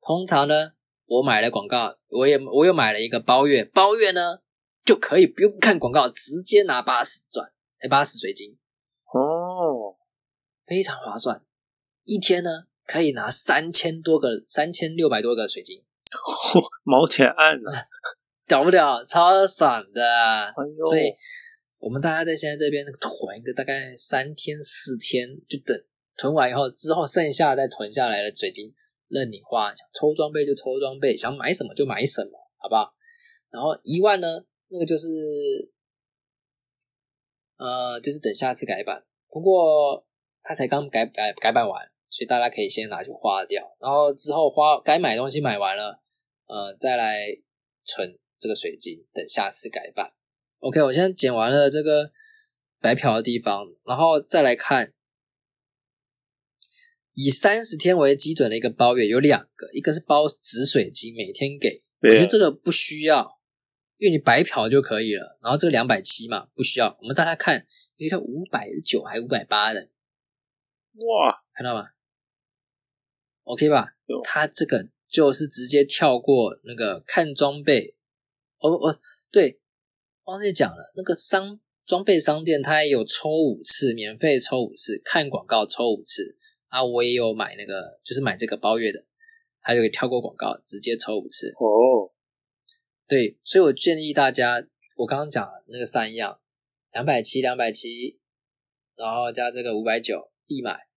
[0.00, 0.74] 通常呢，
[1.06, 4.40] 我买了广告，我也我又买了一个包月，包月呢
[4.84, 8.58] 就可以不用看广告，直接拿八十赚，哎，八十水晶。
[9.12, 9.96] 哦，
[10.64, 11.42] 非常划算，
[12.04, 12.50] 一天呢
[12.86, 15.82] 可以拿三千多个，三千六百多个水晶。
[16.84, 17.72] 毛起来按了，
[18.46, 19.04] 屌不屌？
[19.04, 20.52] 超爽的！
[20.88, 21.12] 所以，
[21.78, 25.76] 我们大家在现在这边囤一个大概三天四天，就等
[26.16, 28.72] 囤完以后，之后剩下再囤下来的水晶
[29.08, 32.94] 任你花，想抽装备就抽装备，想买什么就买什么，好不好？
[33.50, 34.44] 然后一万呢，
[34.74, 35.06] 那个就是，
[37.58, 40.04] 呃，就是等下次改版，不过
[40.42, 46.02] 它才刚改改改版完，所以大家可以先拿去花掉，然后之后花该买东西买完了。
[46.46, 47.28] 呃，再来
[47.86, 50.12] 存这个水晶，等下次改版。
[50.58, 52.10] OK，我现在剪完了这个
[52.80, 54.92] 白嫖的地方，然后再来看，
[57.14, 63.33] 以三十天为基准的一个包月有两个，一个是包紫水晶，每天给，我觉得这个不需要，
[63.98, 65.38] 因为你白嫖就可以了。
[65.42, 66.96] 然后这个两百七嘛，不需要。
[67.00, 69.80] 我们大家看，一个五百九还五百八的，
[71.08, 71.88] 哇，看到吗
[73.44, 73.94] ？OK 吧？
[74.24, 74.88] 它这个。
[75.06, 77.94] 就是直接跳过那个看装备，
[78.58, 78.98] 哦哦，
[79.30, 79.60] 对，
[80.24, 89.04] 忘记讲了，那个商装备商店它也有抽五次，免费抽五次，看广告抽五次啊，我也有买那个，就是买这个包月的，
[89.60, 92.10] 还有跳过广告直接抽五次哦，
[93.06, 96.40] 对，所以我建议大家，我刚刚讲那个三样，
[96.92, 98.18] 两百七，两百七，
[98.96, 100.88] 然后加这个五百九必买。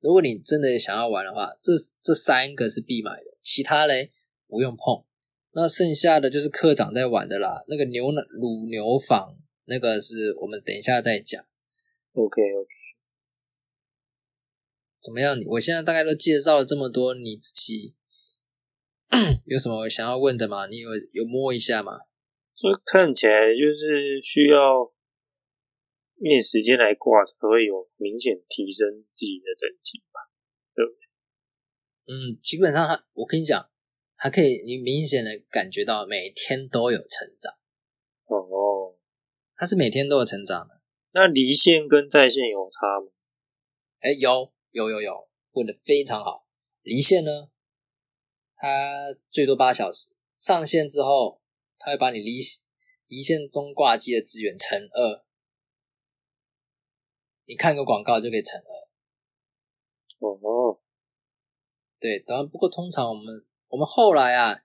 [0.00, 1.72] 如果你真的想要玩的话，这
[2.02, 4.12] 这三个是必买的，其他嘞
[4.46, 5.04] 不用碰。
[5.52, 7.64] 那剩下的就是科长在玩的啦。
[7.68, 11.42] 那个牛奶乳牛坊，那个是我们等一下再讲。
[12.12, 12.70] OK OK，
[15.00, 15.40] 怎么样？
[15.40, 17.94] 你我现在大概都介绍了这么多，你自己
[19.46, 20.66] 有什么想要问的吗？
[20.66, 21.92] 你有有摸一下吗？
[22.52, 24.92] 这看起来就是需要。
[26.16, 30.20] 一点时间来挂，才会有明显提升自己的等级吧？
[30.72, 30.96] 对不对？
[32.06, 33.68] 嗯，基本上，我跟你讲，
[34.14, 37.52] 还可以，你明显的感觉到每天都有成长。
[38.26, 38.96] 哦，
[39.56, 40.82] 它是每天都有成长的。
[41.14, 43.08] 那离线跟在线有差吗？
[44.00, 46.46] 哎，有，有，有，有，问的非常好。
[46.82, 47.50] 离线呢，
[48.64, 51.42] 它最多八小时，上线之后，
[51.76, 52.40] 它会把你离
[53.08, 55.22] 离线中挂机的资源乘二。
[57.44, 58.72] 你看个广告就可以乘二。
[60.18, 60.80] 哦，
[62.00, 64.64] 对，当然不过通常我们我们后来啊，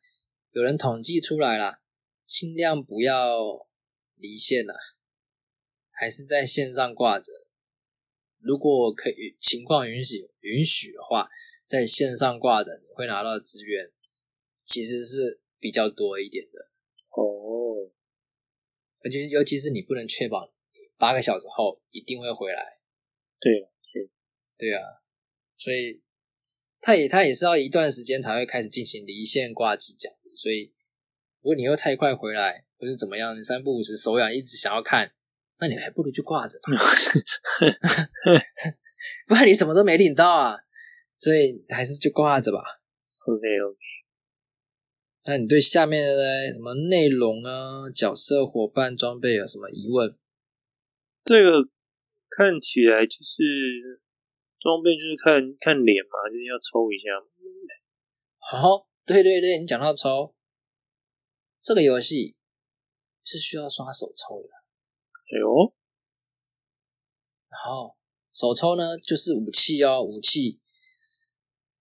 [0.51, 1.81] 有人统计出来了，
[2.25, 3.67] 尽量不要
[4.15, 4.73] 离线呐，
[5.91, 7.33] 还是在线上挂着。
[8.37, 11.29] 如果可以情况允许允许的话，
[11.69, 13.91] 在线上挂的你会拿到资源，
[14.65, 16.71] 其实是比较多一点的。
[17.11, 17.91] 哦，
[19.03, 20.51] 而且尤其是你不能确保。
[20.97, 22.81] 八个小时后一定会回来，
[23.39, 24.09] 对，对，
[24.57, 24.83] 对啊，
[25.55, 26.01] 所以
[26.81, 30.73] 他也他也是要一段时间才会开始进行离线挂机奖励，所以
[31.39, 35.13] 如果你又太快回来，或是怎么样，你三不五时手痒一直想要看，
[35.59, 36.73] 那你还不如就挂着吧，
[39.25, 40.57] 不然你什么都没领到啊。
[41.19, 42.63] 所以还是就挂着吧。
[43.27, 43.77] OK OK，
[45.25, 50.17] 那你对下面的嘞什么内容啊、角色、伙伴、装备有什么疑问？
[51.21, 51.69] 这个
[52.29, 54.01] 看起来就是
[54.59, 57.27] 装备，就是看看脸嘛，就是要抽一下嘛。
[58.39, 60.33] 好，对对对，你讲到抽，
[61.59, 62.37] 这个游戏
[63.25, 64.49] 是需要刷手抽的。
[65.35, 65.75] 哎呦，
[67.49, 67.97] 然后
[68.31, 70.61] 手抽呢，就是武器哦，武器。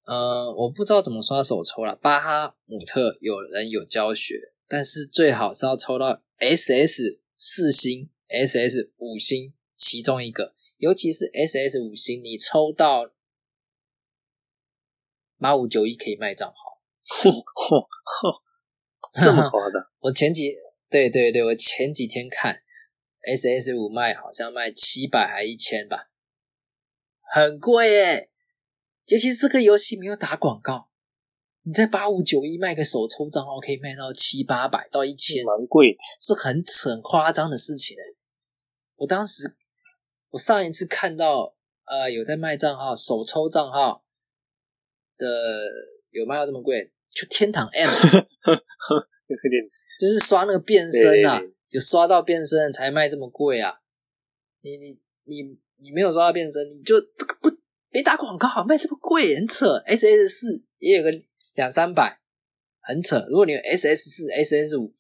[0.09, 1.95] 呃，我不知道怎么刷手抽了。
[1.95, 13.11] 巴哈姆特有人有教学，但是最好是要抽到 SS 四星、SS 五星其中一个，尤其是 SS 五星，你抽到
[15.39, 16.81] 八五九一可以卖账号。
[17.03, 19.91] 嚯嚯嚯，这么夸的？
[19.99, 20.57] 我前几
[20.89, 22.63] 对对对，我前几天看
[23.21, 26.09] SS 五卖好像卖七百还一千吧，
[27.35, 28.28] 很贵耶。
[29.09, 30.89] 尤其是这个游戏没有打广告，
[31.63, 35.99] 你在八五九一卖个手抽账号可以卖到七八百到一千，蛮贵的。
[36.21, 38.03] 是很扯很夸张的事情诶。
[38.97, 39.55] 我当时
[40.31, 41.55] 我上一次看到
[41.87, 44.05] 呃有在卖账号手抽账号
[45.17, 45.27] 的
[46.11, 47.89] 有卖到这么贵，就天堂 M
[49.29, 53.81] 有点就是刷那个变身啊对，有刷到变身才卖这么贵啊！
[54.61, 57.51] 你你你你没有刷到变身，你就这个不
[57.91, 59.67] 没打广告卖这么贵，很扯。
[59.87, 61.11] S S 四也有个
[61.55, 62.21] 两三百，
[62.81, 63.19] 很扯。
[63.29, 64.95] 如果你有 S S 四、S S 五，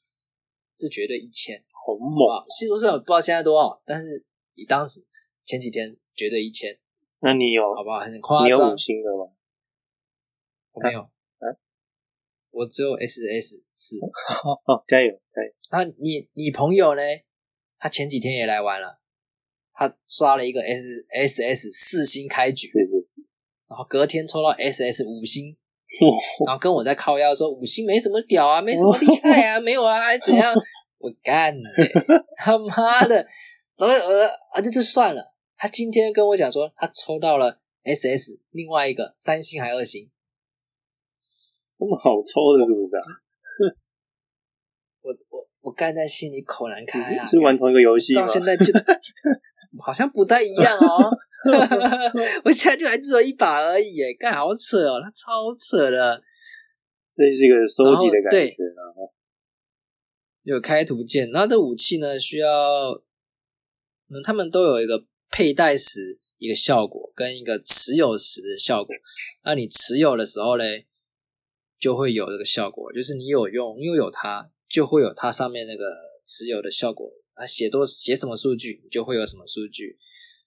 [0.76, 2.28] 这绝对一千，好猛。
[2.28, 2.44] 啊？
[2.48, 4.24] 其实我不知道现在多少，但是
[4.54, 5.00] 你当时
[5.44, 6.78] 前几天绝对一千，
[7.20, 7.98] 那你有好不好？
[7.98, 8.76] 很夸张你有五。
[8.76, 9.32] 星的吗？
[10.72, 11.46] 我没有，啊
[12.50, 13.98] 我只有 S S 四。
[14.66, 15.48] 哦，加油加油！
[15.70, 17.02] 那你你朋友呢？
[17.80, 19.00] 他前几天也来玩了，
[19.78, 22.66] 他刷了一个 S S S 四星开局，
[23.70, 25.56] 然后隔天抽到 S S 五星，
[26.44, 30.52] 然后跟我在靠腰说五星没什么屌啊，没什么厉 害啊，没有啊，还怎样？
[30.98, 31.70] 我干的，
[32.36, 33.24] 他妈的！
[33.76, 35.32] 然后呃啊，这就算了。
[35.56, 40.10] 他今天跟我讲说，他抽到了 S S 另外一个三星还二星，
[41.76, 43.02] 这么好抽的，是不是啊？
[45.02, 47.24] 我我我干在心里口难开啊！
[47.24, 48.26] 是是玩同一个游戏吗到？
[48.26, 48.72] 现在就
[49.82, 51.10] 好像不太一样哦。
[52.44, 56.22] 我现在就还只有一把而已，耶，干好扯哦，他超扯的。
[57.12, 58.82] 这是一个收集的感然后对觉啊。
[60.42, 62.48] 有开图键，然后这武器呢需要，
[64.08, 68.94] 嗯，他们都有一个佩戴时一个效果，跟一个持有时的效果。
[69.44, 70.86] 那你持有的时候嘞，
[71.78, 75.84] 就会有这个效果，就是你有用，拥有它，就会有它上面那个
[76.24, 77.10] 持有的效果。
[77.38, 79.96] 它写多写什么数据，你就会有什么数据。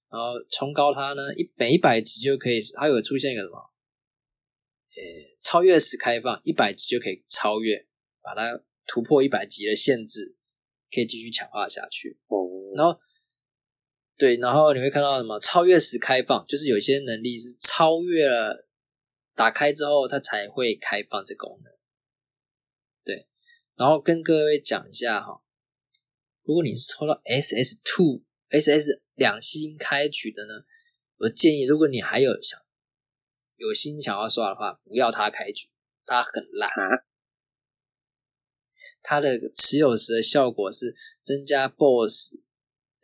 [0.10, 5.02] 然后冲高它呢，一每一百级就可以，它有出现一个什么，呃，
[5.42, 7.88] 超越时开放，一百级就可以超越，
[8.22, 10.36] 把它突破一百级的限制，
[10.94, 12.20] 可以继续强化下去。
[12.28, 12.38] 哦，
[12.76, 13.00] 然后，
[14.18, 18.68] 对，然后你会看到什么超越时开放，就是有些能力是超越了
[19.34, 21.74] 打开之后，它才会开放这功能。
[23.06, 23.28] 对，
[23.78, 25.42] 然后跟各位讲一下哈，
[26.44, 30.66] 如果你是抽到 SS Two、SS 两星开局的呢，
[31.18, 32.60] 我建议如果你还有想
[33.58, 35.68] 有心想要刷的话，不要它开局，
[36.06, 36.70] 它很烂。
[36.70, 37.06] 啊，
[39.04, 42.40] 它的持有时的效果是增加 BOSS，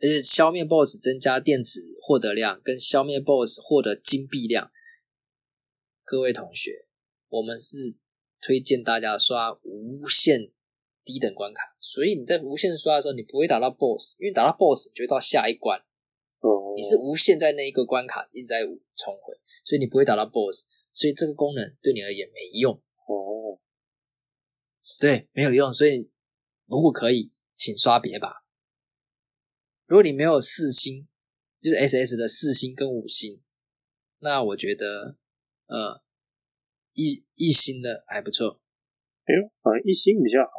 [0.00, 4.72] 而且消灭 BOSS 增加电子获得量，跟消灭 BOSS 获得金币量。
[6.04, 6.88] 各位同学，
[7.28, 7.94] 我们是
[8.40, 10.50] 推荐大家刷无限
[11.08, 15.80] 低等关卡，所以你在无限刷的时候，你不会打到 BOSS，因为打到 BOSS 你就会到下一关，
[16.42, 19.34] 哦，你是无限在那一个关卡一直在重回，
[19.64, 22.74] 所以你不会打到 BOSS，所以这个功能对你而言没用。
[22.74, 23.58] 哦，
[25.00, 25.72] 对，没有用。
[25.72, 26.10] 所以
[26.66, 28.44] 如果可以，请刷别吧。
[29.86, 31.08] 如果你没有四星，
[31.62, 33.40] 就是 S S 的四星跟五星，
[34.18, 35.16] 那我觉得
[35.68, 36.02] 呃
[36.92, 38.60] 一一星的还不错。
[39.24, 40.57] 哎呦，反正一星比较好。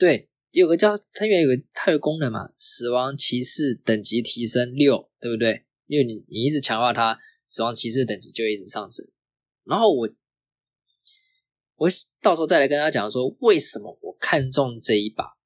[0.00, 5.66] 对，有个叫它原来有个它有功能嘛，死亡骑士等级提升六，对不对？
[5.86, 9.06] 因为你你一直强化它，死亡骑士等级就一直上升。
[9.64, 10.08] 然后我
[11.76, 11.88] 我
[12.22, 15.36] 到时候再来跟大家讲说，为什么我看中这一把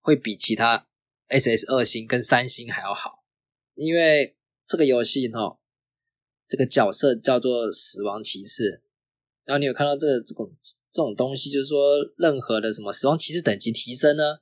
[0.00, 0.88] 会比其他
[1.28, 3.24] SS 二星跟三星还要好，
[3.74, 5.60] 因为这个游戏哈，
[6.48, 8.82] 这个角色叫做死亡骑士，
[9.48, 10.54] 然后你有看到这个这种
[10.92, 11.80] 这种东西，就是说
[12.18, 14.40] 任何的什么死亡骑士等级提升呢，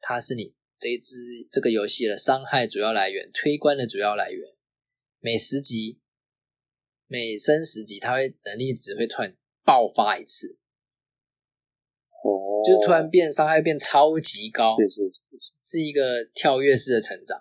[0.00, 1.14] 它是你这一只
[1.48, 4.48] 这个游戏的伤害主要来源、推关的主要来源。
[5.20, 6.00] 每十级、
[7.06, 10.58] 每升十级，它会能力值会突然爆发一次，
[12.24, 17.38] 哦，就是突然变伤害变超级高，是是是是是一个跳跃式的成长。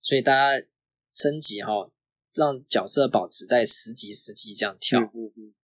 [0.00, 0.64] 所以大家
[1.12, 1.90] 升级哈，
[2.34, 5.00] 让角色保持在十级、十级这样跳。
[5.00, 5.54] 嗯嗯嗯嗯，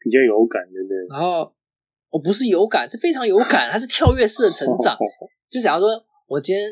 [0.00, 0.96] 比较有感，对不对？
[1.10, 1.54] 然后
[2.08, 4.96] 我不是有感，是非常有感，它是跳跃式的成长。
[5.48, 6.62] 就假如说我今天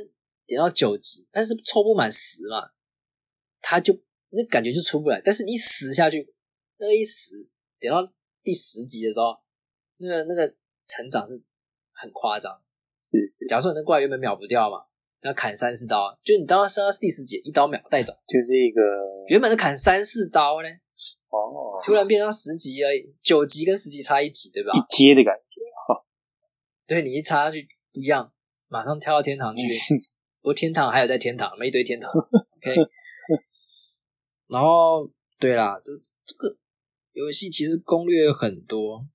[0.46, 2.70] 点到九级，但是抽不满十嘛，
[3.60, 3.92] 它就
[4.30, 5.20] 那感觉就出不来。
[5.24, 6.32] 但是一十下去，
[6.78, 7.34] 那个一十
[7.78, 7.98] 点到
[8.42, 9.36] 第十级的时候，
[9.98, 10.54] 那个那个
[10.86, 11.42] 成长是
[11.92, 12.52] 很夸张。
[13.02, 14.78] 是是，假如说你那怪原本秒不掉嘛，
[15.22, 18.12] 要砍三四刀，就你当他升到第十级，一刀秒带走。
[18.26, 18.80] 就是一个
[19.28, 20.68] 原本是砍三四刀呢，
[21.30, 24.72] 哦突然变成十级而已，九级跟十级差一级，对吧？
[24.74, 25.60] 一阶的感觉，
[26.86, 28.32] 对你一插下去不一样，
[28.68, 29.62] 马上跳到天堂去。
[30.40, 32.10] 不过天堂还有在天堂，没一堆天堂。
[32.14, 32.76] OK，
[34.46, 35.92] 然后对啦，就
[36.24, 36.56] 这个
[37.12, 39.06] 游戏其实攻略很多，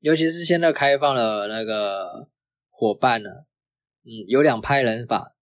[0.00, 2.28] 尤其是现在开放了那个
[2.70, 3.30] 伙伴呢，
[4.04, 5.34] 嗯，有两派人法，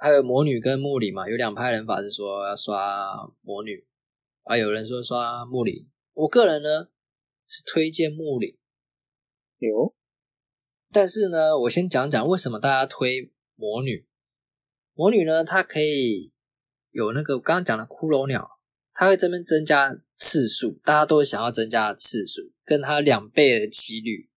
[0.00, 3.86] 还有魔女跟木里嘛，有两派人法是说要刷魔女，
[4.44, 6.88] 啊，有人说刷木里，我个人呢
[7.46, 8.58] 是推荐木里。
[9.58, 9.94] 有
[10.90, 14.06] 但是呢，我先讲讲为什么大家推魔女。
[14.94, 16.32] 魔女呢，它可以
[16.92, 18.58] 有那个我刚刚讲的骷髅鸟，
[18.94, 24.30] 它会这边增加次数，大家都想要增加次数，跟它两倍的几率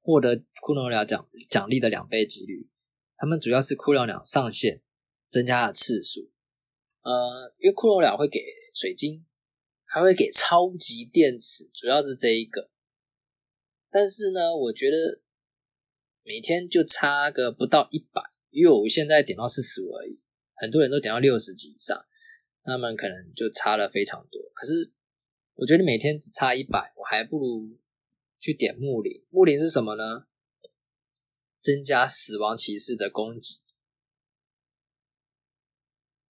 [0.00, 2.67] 获得骷髅鸟奖奖励的两倍几率。
[3.18, 4.80] 他们主要是骷髅鸟上线
[5.28, 6.30] 增加了次数，
[7.02, 8.40] 呃，因为骷髅鸟会给
[8.72, 9.26] 水晶，
[9.84, 12.70] 还会给超级电池，主要是这一个。
[13.90, 15.20] 但是呢，我觉得
[16.22, 20.22] 每天就差个不到一百，因为我现在点到四十五而已，
[20.54, 22.06] 很多人都点到六十级以上，
[22.62, 24.40] 他们可能就差了非常多。
[24.54, 24.92] 可是
[25.54, 27.76] 我觉得每天只差一百，我还不如
[28.38, 29.24] 去点木林。
[29.30, 30.28] 木林是什么呢？
[31.60, 33.60] 增加死亡骑士的攻击，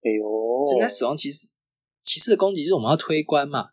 [0.03, 1.57] 哎呦，增加死亡骑士
[2.03, 3.73] 骑士的攻击就是我们要推关嘛。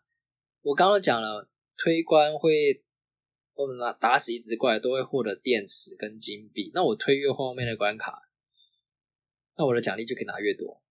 [0.62, 2.84] 我刚刚讲了，推关会
[3.54, 6.70] 我们拿打死一只怪都会获得电池跟金币。
[6.74, 8.28] 那我推越后面的关卡，
[9.56, 10.82] 那我的奖励就可以拿越多，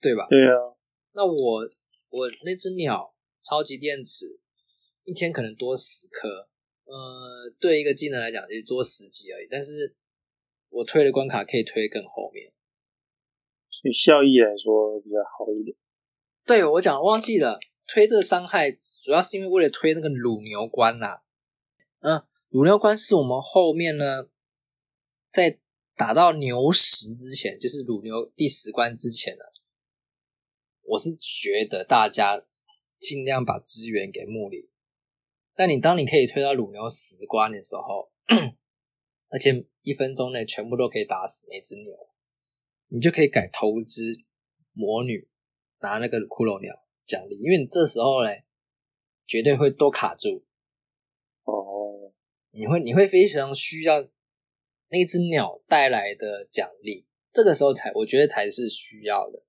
[0.00, 0.26] 对吧？
[0.28, 0.76] 对啊，
[1.12, 1.62] 那我
[2.10, 4.40] 我那只鸟超级电池
[5.04, 6.50] 一天可能多十颗，
[6.92, 9.48] 呃，对一个技能来讲就多十级而已。
[9.50, 9.96] 但是
[10.68, 12.52] 我推的关卡可以推更后面。
[13.70, 15.74] 所以效益来说比较好一点。
[16.44, 21.24] 对我讲忘记了，推这个伤害主要是因为为了推那个乳牛关啦、
[22.00, 24.28] 嗯，乳牛关是我们后面呢，
[25.32, 25.58] 在
[25.96, 29.44] 打到牛十之前，就是乳牛第十关之前呢，
[30.82, 32.42] 我是觉得大家
[32.98, 34.71] 尽量把资源给木里。
[35.62, 38.10] 但你当你可以推到乳牛十关的时候，
[39.30, 41.94] 而且一分钟内全部都可以打死那只牛，
[42.88, 44.02] 你就可以改投资
[44.72, 45.28] 魔女，
[45.80, 46.74] 拿那个骷髅鸟
[47.06, 48.30] 奖励，因为你这时候呢，
[49.24, 50.44] 绝对会都卡住，
[51.44, 52.12] 哦，
[52.50, 54.00] 你会你会非常需要
[54.88, 59.44] 那只鸟带来的奖励，这个时候才我觉得才是需要的，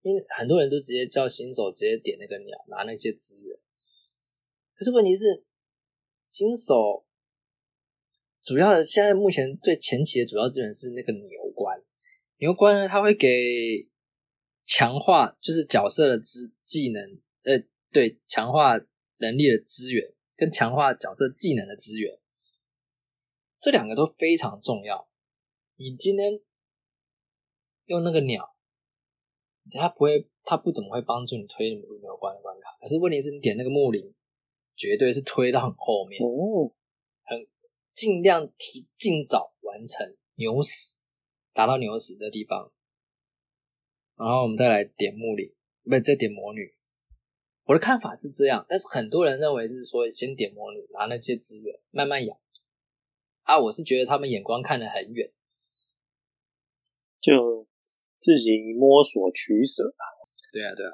[0.00, 3.58] 因为很多人都直接叫新手直接点那个鸟拿那些资源，
[4.82, 5.44] 可是问题是
[6.26, 7.06] 新手
[8.40, 11.22] 主要的现在目前最前期的主要资源是那个牛
[11.54, 11.80] 关，
[12.38, 13.88] 牛关呢它会给
[14.64, 18.76] 强化就是角色的资技能，呃，对，强化
[19.18, 22.18] 能力的资源跟强化角色技能的资源，
[23.60, 25.08] 这两个都非常重要。
[25.76, 26.40] 你今天
[27.86, 28.56] 用那个鸟，
[29.78, 32.76] 它不会，它不怎么会帮助你推牛关的关卡。
[32.80, 34.12] 可是问题是你点那个木林，
[34.82, 36.74] 绝对是推到很后面，哦，
[37.92, 41.02] 尽量提尽早完成牛死，
[41.52, 42.72] 达到牛死这地方，
[44.16, 45.54] 然后我们再来点木里，
[45.84, 46.74] 不再点魔女。
[47.66, 52.36] 我的看法是这样，但是很多人认为是说先点魔女，拿那些资源慢慢养。
[53.44, 55.32] 啊，我是觉得他们眼光看得很远，
[57.20, 57.68] 就
[58.18, 59.94] 自己摸索取舍。
[60.52, 60.92] 对啊，对啊。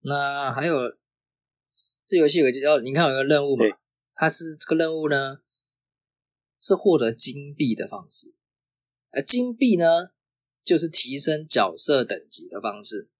[0.00, 0.96] 那还有
[2.08, 3.66] 这游戏有个叫你看有个任务嘛，
[4.14, 5.42] 它是这个任务呢
[6.58, 8.34] 是获得金币的方式，
[9.10, 9.84] 而金币呢
[10.64, 13.10] 就是提升角色等级的方式。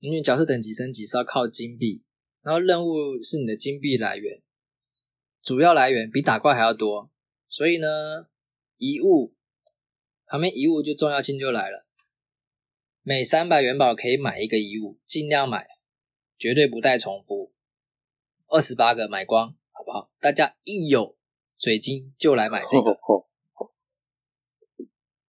[0.00, 2.06] 因为角色等级升级是要靠金币，
[2.40, 4.40] 然后任务是你的金币来源，
[5.42, 7.10] 主要来源比打怪还要多，
[7.46, 8.28] 所以呢，
[8.78, 9.34] 遗物
[10.24, 11.86] 旁边遗物就重要性就来了，
[13.02, 15.66] 每三百元宝可以买一个遗物，尽量买，
[16.38, 17.52] 绝对不带重复，
[18.46, 20.10] 二十八个买光，好不好？
[20.20, 21.18] 大家一有
[21.58, 22.96] 水晶就来买这个，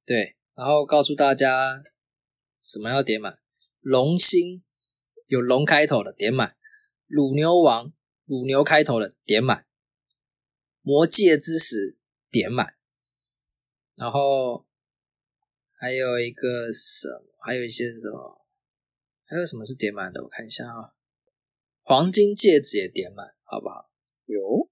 [0.05, 1.83] 对，然后告诉大家
[2.61, 3.39] 什么要点满。
[3.81, 4.61] 龙星
[5.27, 6.57] 有龙开头的点满，
[7.07, 7.93] 乳牛王
[8.25, 9.65] 乳牛开头的点满，
[10.81, 11.97] 魔界之石
[12.29, 12.75] 点满，
[13.95, 14.67] 然后
[15.73, 17.25] 还有一个什么？
[17.41, 18.45] 还有一些什么？
[19.25, 20.21] 还有什么是点满的？
[20.23, 20.93] 我看一下啊，
[21.89, 23.89] 黄金戒指也点满，好不好？
[24.27, 24.69] 有。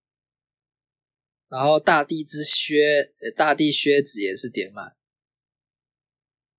[1.48, 4.96] 然后大地之靴，大地靴子也是点满。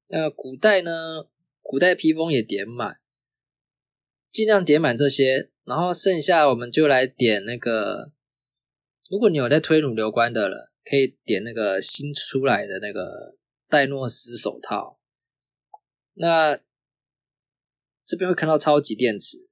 [0.08, 1.28] 那古代呢？
[1.62, 2.98] 古代披风也点满，
[4.32, 8.12] 尽量点满这些，然后剩下我们就来点那个。
[9.12, 13.38] 如果你有在推乳流关的了，可以点那个新出来的那个
[13.68, 14.98] 戴诺斯手套。
[16.14, 16.58] 那
[18.04, 19.47] 这边会看到超级电池，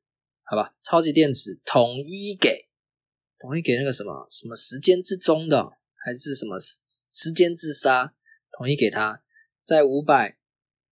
[0.46, 0.74] 好吧？
[0.80, 2.68] 超级电池统一给，
[3.38, 5.72] 统一给那个什么什么时间之中的，
[6.04, 8.14] 还是什么时时间之沙，
[8.56, 9.22] 统一给他，
[9.64, 10.38] 在五百。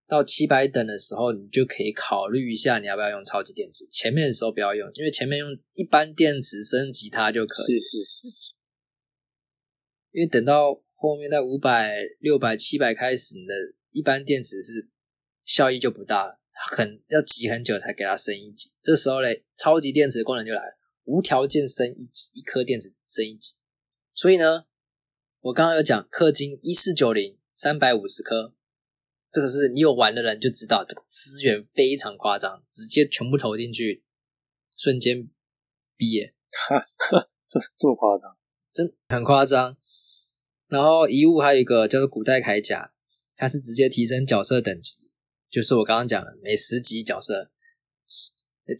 [0.06, 3.86] 到七百等的时候，你就可以考虑一下，你要不要用超级电池。
[3.90, 7.66] 前面的时候不要用，因为前面用一般电池升级它就可以。
[7.66, 8.28] 是是是。
[10.10, 13.54] 因为等到后面在五百、六百、七百开始，你的
[13.92, 14.90] 一般电池是
[15.46, 18.70] 效益就不大了，很要挤很久才给它升一级。
[18.82, 23.54] 这时候嘞，超级电池的功能就来了，无条件升一级，一颗电池升一级。
[24.12, 24.66] 所以呢，
[25.40, 28.54] 我刚刚有讲氪金一四九零三百五十颗。
[29.30, 34.04] 这个是你有玩的人就知道，这个资源非常夸张，直接全部投进去，
[34.76, 35.28] 瞬间
[35.96, 36.36] 毕业，
[37.48, 38.36] 这这么夸张，
[38.72, 39.76] 真很夸张。
[40.68, 42.92] 然后遗物还有一个叫做古代铠甲，
[43.34, 45.03] 它是直接提升角色等级，
[45.54, 47.48] 就是我刚刚讲的每十级角色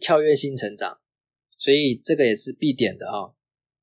[0.01, 0.99] 跳跃性成长，
[1.57, 3.31] 所以这个也是必点的啊，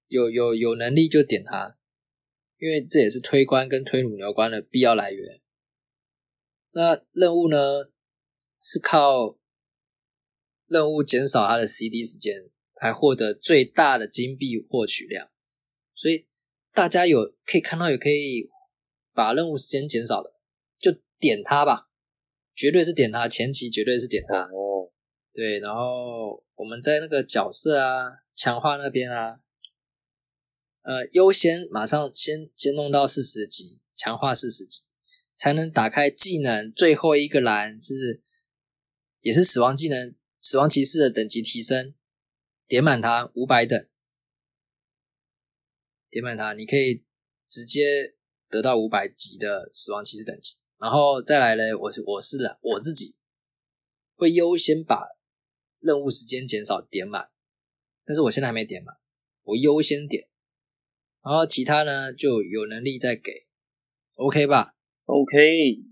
[0.08, 1.78] 有有有能力就点它，
[2.58, 5.40] 因为这也是推关跟推乳牛关的必要来源。
[6.72, 7.90] 那任务呢？
[8.60, 9.38] 是靠
[10.66, 12.50] 任务减少它的 CD 时间，
[12.82, 15.30] 来获得最大的金币获取量。
[15.94, 16.26] 所以
[16.72, 18.50] 大家有可以看到，有可以
[19.14, 20.34] 把任务时间减少的，
[20.78, 21.88] 就点它吧，
[22.54, 24.42] 绝对是点它，前期绝对是点它。
[24.44, 24.90] 哦，
[25.32, 29.40] 对，然后我们在那个角色啊强化那边啊，
[30.82, 34.82] 呃，优先马上先先弄到四十级，强化四十级。
[35.34, 38.22] 才能打开技能最后一个栏，是
[39.22, 41.94] 也是死亡技能，死亡骑士的等级提升，
[42.68, 43.88] 点满它五百等，
[46.08, 47.02] 点满它，你可以
[47.44, 48.14] 直接
[48.48, 50.54] 得到五百级的死亡骑士等级。
[50.82, 53.14] 然后再来呢，我是我是我自己
[54.16, 55.00] 会优先把
[55.78, 57.30] 任务时间减少点满，
[58.04, 58.96] 但是我现在还没点满，
[59.44, 60.26] 我优先点，
[61.22, 63.46] 然后其他呢就有能力再给
[64.16, 64.74] ，OK 吧
[65.04, 65.84] ？OK，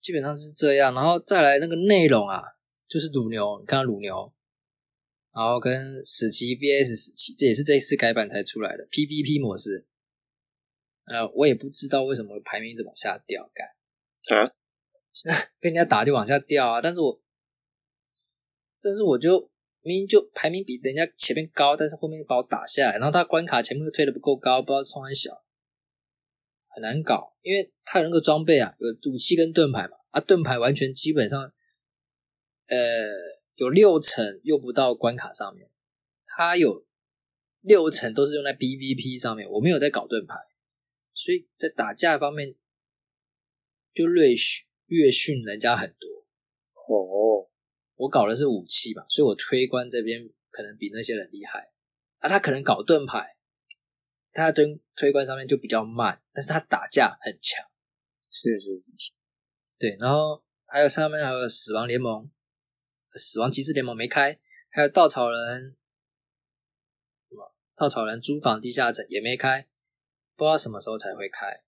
[0.00, 2.42] 基本上是这样，然后再来那个内容啊，
[2.88, 4.32] 就是乳牛，你看到乳牛，
[5.34, 9.86] 然后跟死棋 VS 死棋，这也是这次改版才出来的 PVP 模式。
[11.08, 13.68] 呃，我也不知道为什么排名一直往下掉，干
[14.30, 14.54] 啊，
[15.60, 17.20] 跟人家打就往下掉啊，但是我，
[18.80, 19.50] 但是我就
[19.82, 25.44] 明明就排名比人家前面高，但是后面把我打下来，然后他关卡前面又推的不够高，不知道冲还小。
[26.68, 31.40] 很难搞，因为他有那个装备啊，有武器跟盾牌嘛，啊，盾牌完全基本上，
[32.66, 32.76] 呃，
[33.54, 35.70] 有六层用不到关卡上面，
[36.26, 36.84] 他有
[37.60, 40.34] 六成都是用在 BVP 上面，我没有在搞盾牌，
[41.12, 42.56] 所以在打架方面
[43.94, 46.08] 就略逊略逊人家很多。
[46.86, 47.48] 哦，
[47.94, 51.72] 我搞的是武器嘛，所以我推关这边可能比那些人厉害，
[52.18, 53.38] 啊，他可能搞盾牌。
[54.36, 57.64] 他推推关上面就比较慢，但是他打架很强，
[58.20, 59.12] 是是是，
[59.78, 59.96] 对。
[60.00, 62.28] 然后还有上面还有死亡联盟、
[63.12, 64.40] 死亡骑士联盟没开，
[64.70, 65.76] 还有稻草人
[67.28, 69.68] 什么稻草人租房地下城也没开，
[70.34, 71.62] 不知道什么时候才会开。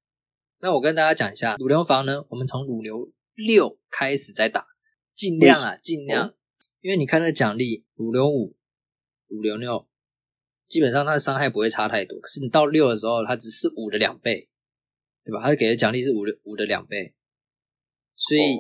[0.61, 4.64] 那我跟大家讲一下乳牛房呢，我们从乳牛六开始再打，
[5.14, 6.34] 尽量啊尽量，
[6.80, 8.57] 因为你看那奖励乳牛五、
[9.28, 9.88] 乳牛六。
[10.68, 14.48] 基本上它的伤害不会差太多，可是你到六的时候，它只是五的两倍，
[15.24, 15.40] 对吧？
[15.40, 17.14] 它给的奖励是五的五的两倍，
[18.16, 18.59] 所以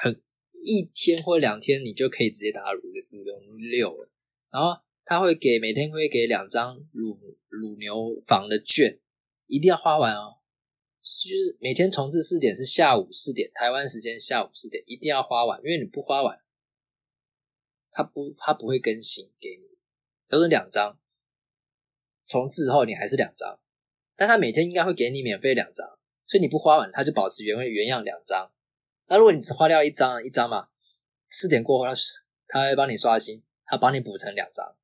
[0.00, 0.22] 很
[0.64, 3.34] 一天或两天你就可以直接打到乳乳牛
[3.72, 4.08] 六了。
[4.52, 7.18] 然后他会给每天会给两张乳
[7.48, 9.00] 乳牛房的券，
[9.48, 10.37] 一定要花完哦。
[11.16, 16.40] 就是每天重置四点是下午四点，台湾时间下午四点一定要花完，因为你不花完，
[17.90, 19.78] 他不他不会更新给你。
[20.26, 20.98] 他说两张
[22.24, 23.60] 重置后你还是两张，
[24.16, 28.52] 但他每天应该会给你免费两张，所以你不花完他就保持原原样两张。
[29.06, 30.68] 那如果你只花掉一张一张嘛，
[31.28, 31.94] 四点过后他
[32.46, 34.77] 他会帮你刷新，他帮你补成两张。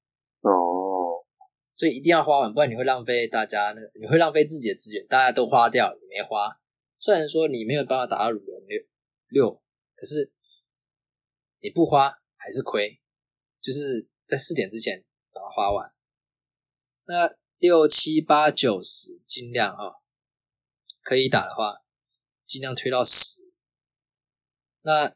[1.76, 6.60] 所以一定要花完，不然你会浪费大家那，你会浪费自己的资源，大家都花掉，你没花。
[6.98, 8.80] 虽然说你没有办法打到乳龙六
[9.28, 9.62] 六，
[9.96, 10.32] 可是
[11.60, 13.00] 你不花还是亏，
[13.60, 15.90] 就是在四点之前把它花完。
[17.06, 19.96] 那六七八九十尽量啊，
[21.02, 21.82] 可以打的话，
[22.46, 23.42] 尽量推到十。
[24.82, 25.12] 那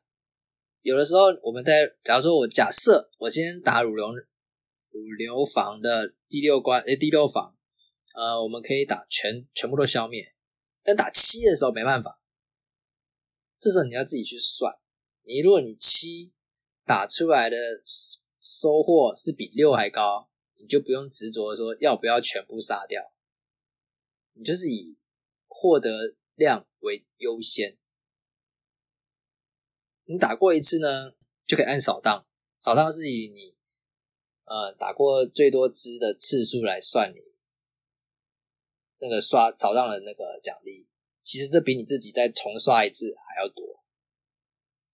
[0.82, 4.12] 有的时候我们在，假如说我假设我今天打乳龙。
[4.98, 7.56] 五流房的第六关，诶，第六房，
[8.14, 10.34] 呃，我们可以打全全部都消灭，
[10.82, 12.20] 但打七的时候没办法，
[13.60, 14.80] 这时候你要自己去算。
[15.22, 16.32] 你如果你七
[16.84, 23.00] 打出来的收获是比六还高，你就不用执着说要不要全部杀掉，
[24.32, 24.98] 你就是以
[25.46, 27.78] 获得量为优先。
[30.06, 31.12] 你打过一次呢，
[31.46, 32.26] 就可以按扫荡，
[32.58, 33.57] 扫荡是以你。
[34.48, 37.20] 呃，打过最多支的次数来算你
[38.98, 40.88] 那个刷扫荡的那个奖励，
[41.22, 43.64] 其实这比你自己再重刷一次还要多。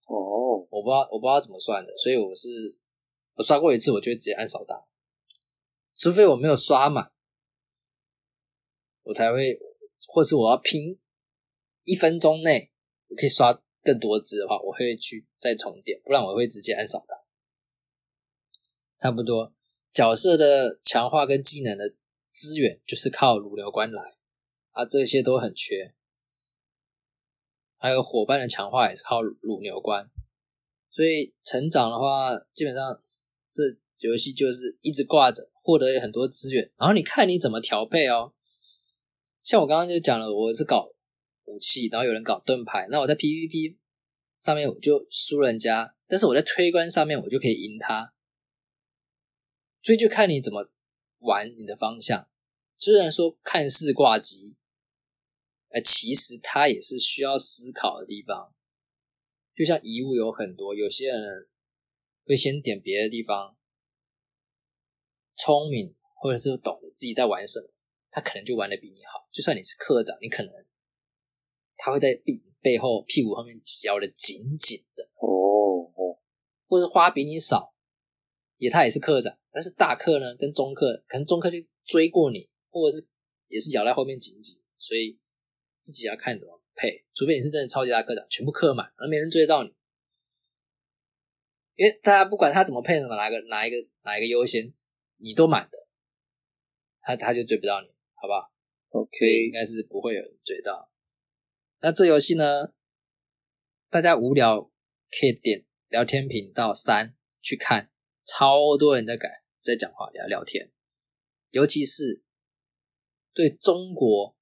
[0.07, 2.77] 哦，我不知道我不知道怎么算的，所以我是
[3.35, 4.85] 我刷过一次，我就会直接按扫荡，
[5.95, 7.11] 除非我没有刷满，
[9.03, 9.57] 我才会，
[10.07, 10.99] 或是我要拼
[11.85, 12.71] 一分钟内
[13.07, 17.24] 我可以刷更多支的话，我会去再重点，不然我会直接按扫荡。
[19.05, 19.53] 差不多，
[19.91, 21.93] 角色的强化跟技能的
[22.25, 24.01] 资源就是靠乳牛关来
[24.71, 25.93] 啊，这些都很缺。
[27.77, 30.09] 还有伙伴的强化也是靠乳牛关，
[30.89, 32.99] 所以成长的话，基本上
[33.51, 38.33] 这游戏就是一直挂着，获得很多资源，然后你看你怎么调配哦。
[39.43, 40.89] 像我刚刚就讲了，我是搞
[41.43, 43.77] 武器，然后有人搞盾牌，那我在 PVP
[44.39, 48.14] 上面我就输人家，但是我在推关上面我就可以赢他。
[49.85, 50.67] 所以就看你怎么
[51.19, 52.27] 玩你的方向。
[52.75, 54.57] 虽然说看似挂机，
[55.69, 58.55] 呃，其实它也是需要思考的地方。
[59.53, 61.47] 就像遗物有很多，有些人
[62.25, 63.55] 会先点别的地方，
[65.35, 67.69] 聪明或者是懂得自己在玩什么，
[68.09, 69.29] 他可能就玩的比你好。
[69.31, 70.51] 就算你是科长，你可能
[71.77, 76.19] 他会在背背后屁股后面咬的紧紧的，哦哦，
[76.67, 77.75] 或是花比你少，
[78.57, 79.37] 也他也是科长。
[79.55, 83.07] 但是大课呢，跟中课可能中课就追过你，或者是
[83.47, 85.17] 也是咬在后面紧紧，所以
[85.79, 87.05] 自己要看怎么配。
[87.13, 89.73] 除非你是真的超级大课长，全部客满，而没人追得到你。
[91.75, 94.73] 因为大家不管他怎么配什么，哪个哪一个哪一个优先，
[95.19, 95.87] 你都满的，
[96.99, 98.51] 他他就追不到你，好不好
[98.89, 100.91] ？OK，应该是不会有人追到。
[101.79, 102.73] 那这游戏呢，
[103.89, 104.69] 大家无聊
[105.17, 107.89] 可以点聊天频道三去看，
[108.25, 109.44] 超多人在改。
[109.65, 110.71] 在讲话聊聊天，
[111.49, 112.23] 尤其是
[113.33, 114.37] 对中国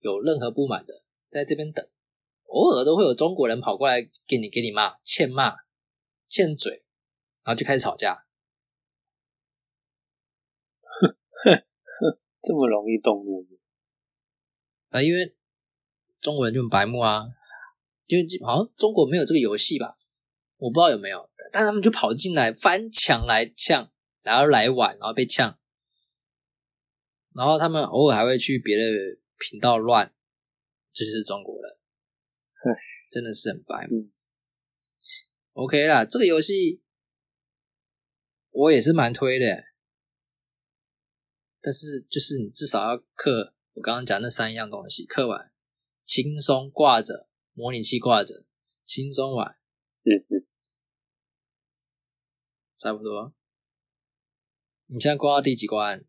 [0.00, 1.88] 有任何不满的，在这边等，
[2.46, 5.58] 偶尔都会有中国人跑过来给你给你骂，欠骂，
[6.28, 6.84] 欠嘴，
[7.44, 8.26] 然后就开始吵架。
[12.42, 13.46] 这么容易动怒
[14.88, 15.00] 啊？
[15.00, 15.36] 因为
[16.20, 17.22] 中国人就很白目啊，
[18.06, 19.94] 因为好像中国没有这个游戏吧？
[20.56, 23.92] 我不知道有没有，但他们就跑进来翻墙来呛。
[24.24, 25.58] 然后来晚，然后被呛，
[27.34, 28.82] 然后他们偶尔还会去别的
[29.38, 30.14] 频道乱，
[30.94, 31.78] 这就是中国人，
[33.10, 34.08] 真的是很白目。
[35.52, 36.82] OK 啦，这个游戏
[38.50, 39.66] 我也是蛮推的，
[41.60, 45.52] 但是就是你至少要刻我刚刚讲那三样东西，刻完
[46.06, 48.46] 轻松挂着模拟器挂着，
[48.86, 49.54] 轻松玩，
[49.92, 50.80] 是是是，
[52.74, 53.34] 差不多。
[54.86, 56.04] 你现在挂到第几关？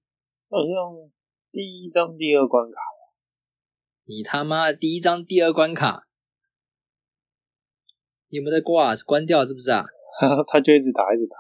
[0.50, 1.12] 好像
[1.52, 2.80] 第一张第二关卡。
[4.04, 6.08] 你他妈第一张第二关卡，
[8.28, 8.94] 你有没有在挂？
[8.96, 9.84] 是关掉是不是啊？
[10.48, 11.38] 他就一直打，一直打。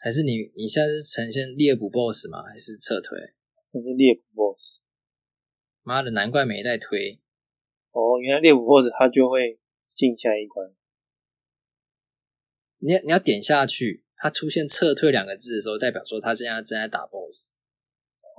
[0.00, 2.42] 还是你你现在是呈现猎捕 BOSS 吗？
[2.42, 3.18] 还是撤退？
[3.72, 4.78] 那是猎捕 BOSS。
[5.82, 7.20] 妈的，难怪没在推。
[7.90, 10.74] 哦，原来猎捕 BOSS 他就会进下一关。
[12.78, 17.54] 你你要点下去，它出现撤退两个字的时候，代表说他现在正在打 BOSS，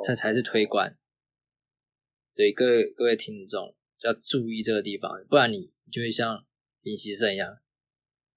[0.06, 0.98] 这才是推关。
[2.34, 6.46] 所以各位各位听众要注意这个地方，不然你就会像
[6.84, 7.60] 林希胜一样，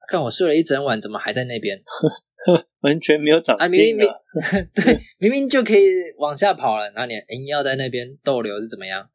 [0.09, 1.80] 看我睡了一整晚，怎么还在那边？
[2.82, 4.09] 完全没有长啊，明明明！
[4.74, 5.84] 对，明明就可以
[6.18, 9.09] 往下跑了，然后你硬要在那边逗留是怎么样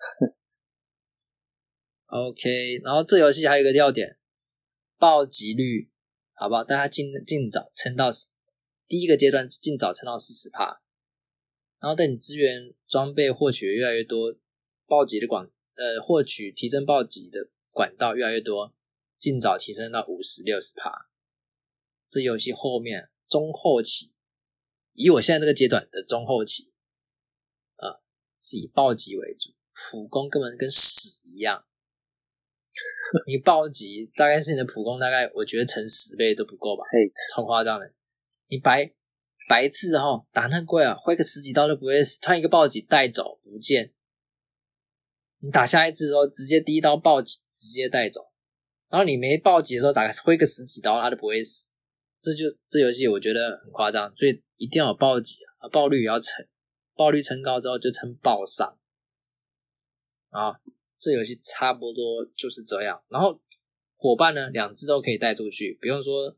[2.08, 4.18] ？OK，然后这游戏还有一个要点，
[4.98, 5.91] 暴击率，
[6.42, 6.64] 好不好？
[6.64, 8.10] 大家尽尽早撑到
[8.88, 10.82] 第一个阶段，尽早撑到四十帕，
[11.80, 14.36] 然后等你资源装备获取越来越多，
[14.88, 18.74] 暴击的广呃获取提升暴击的管道越来越多，
[19.20, 21.12] 尽早提升到五十六十帕。
[22.10, 24.12] 这游戏后面中后期，
[24.94, 26.74] 以我现在这个阶段的中后期，
[27.76, 28.02] 啊，
[28.40, 31.68] 是以暴击为主，普攻根本跟屎一样。
[33.28, 37.86] 你暴击大概是你的普攻，大概我觉得乘十倍都不够吧，嘿，超夸张的。
[38.48, 38.94] 你白
[39.50, 43.94] 白字哈打那贵啊，挥个十几刀都不会死，突然一个暴击带走不见，
[45.40, 48.32] 你打下一次的时候直接第一刀暴击直接带走，
[48.90, 51.72] 然后你没暴击的时候打个挥个十几刀他都不会死，
[52.22, 56.48] 这就这游戏我觉得很夸张，所以一定要有暴击啊，暴率也要乘，
[56.96, 58.78] 暴率乘高之后就称暴伤
[60.30, 60.62] 啊。
[61.02, 63.42] 这游戏差不多就是这样，然后
[63.96, 66.38] 伙伴呢，两只都可以带出去，不用说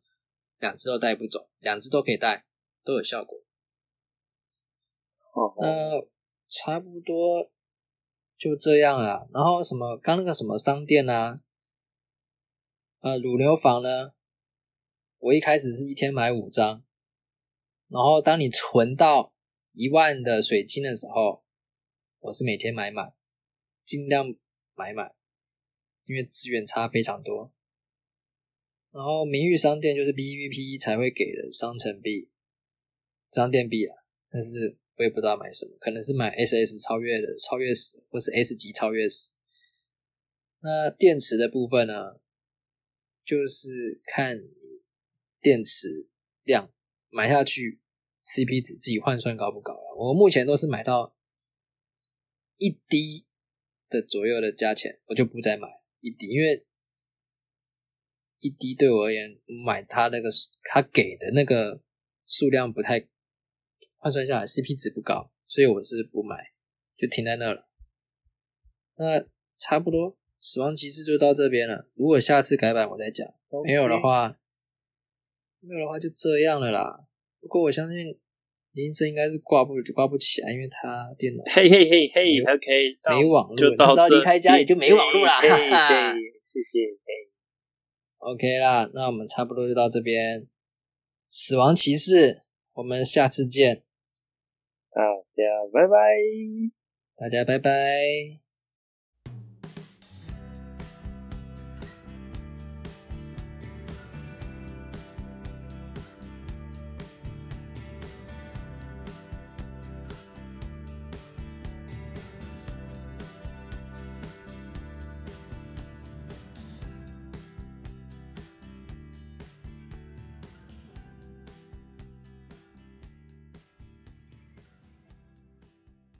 [0.60, 2.46] 两只都带不走，两只都可以带，
[2.82, 3.38] 都有效果。
[5.34, 6.08] 哦，那
[6.48, 7.52] 差不多
[8.38, 9.28] 就这样了。
[9.34, 11.36] 然后什么，刚那个什么商店啊，
[13.02, 14.14] 呃，乳牛房呢，
[15.18, 16.86] 我一开始是一天买五张，
[17.90, 19.34] 然后当你存到
[19.74, 21.44] 一万的水晶的时候，
[22.20, 23.14] 我是每天买满，
[23.84, 24.34] 尽量
[24.76, 25.16] 买满，
[26.06, 27.54] 因为资源差非常多。
[28.92, 32.30] 然后名誉商店就是 PVP 才会给的商城币、
[33.32, 33.96] 商店币啊，
[34.30, 39.34] 但是我也不知道买什么，可能是买 SS 超越的超越死，或是 S 级超越死。
[40.60, 42.22] 那电池的部分呢，
[43.26, 44.44] 就是看
[45.42, 46.08] 电池
[46.44, 46.72] 量
[47.10, 47.82] 买下去
[48.24, 49.96] CP 值自己换算高不高了。
[49.98, 51.18] 我目前都是买到
[52.58, 53.26] 一滴
[53.94, 55.68] 的左右的价钱，我就不再买
[56.00, 56.66] 一滴，因为
[58.40, 60.30] 一滴对我而言，买它那个
[60.64, 61.82] 它给的那个
[62.26, 63.08] 数量不太
[63.98, 66.54] 换算下来 CP 值不高，所以我是不买，
[66.98, 67.70] 就停在那了。
[68.96, 69.26] 那
[69.58, 71.90] 差不多，死亡骑士就到这边了。
[71.94, 73.28] 如果下次改版我再讲，
[73.66, 74.40] 没有的话，
[75.60, 77.08] 没有的话就这样了啦。
[77.40, 78.20] 不过我相信
[78.74, 85.40] 林森应该是挂不挂不起来，因为他电脑嘿嘿嘿嘿，OK，没网络，你就到这只要离开家里就没网络啦。
[85.42, 86.80] 嘿哈哈嘿，谢谢
[88.18, 90.48] ，OK 啦，那我们差不多就到这边。
[91.30, 92.42] 死亡骑士，
[92.74, 93.84] 我们下次见，
[94.92, 95.02] 大
[95.36, 95.98] 家拜拜。
[97.16, 98.43] 大家拜拜。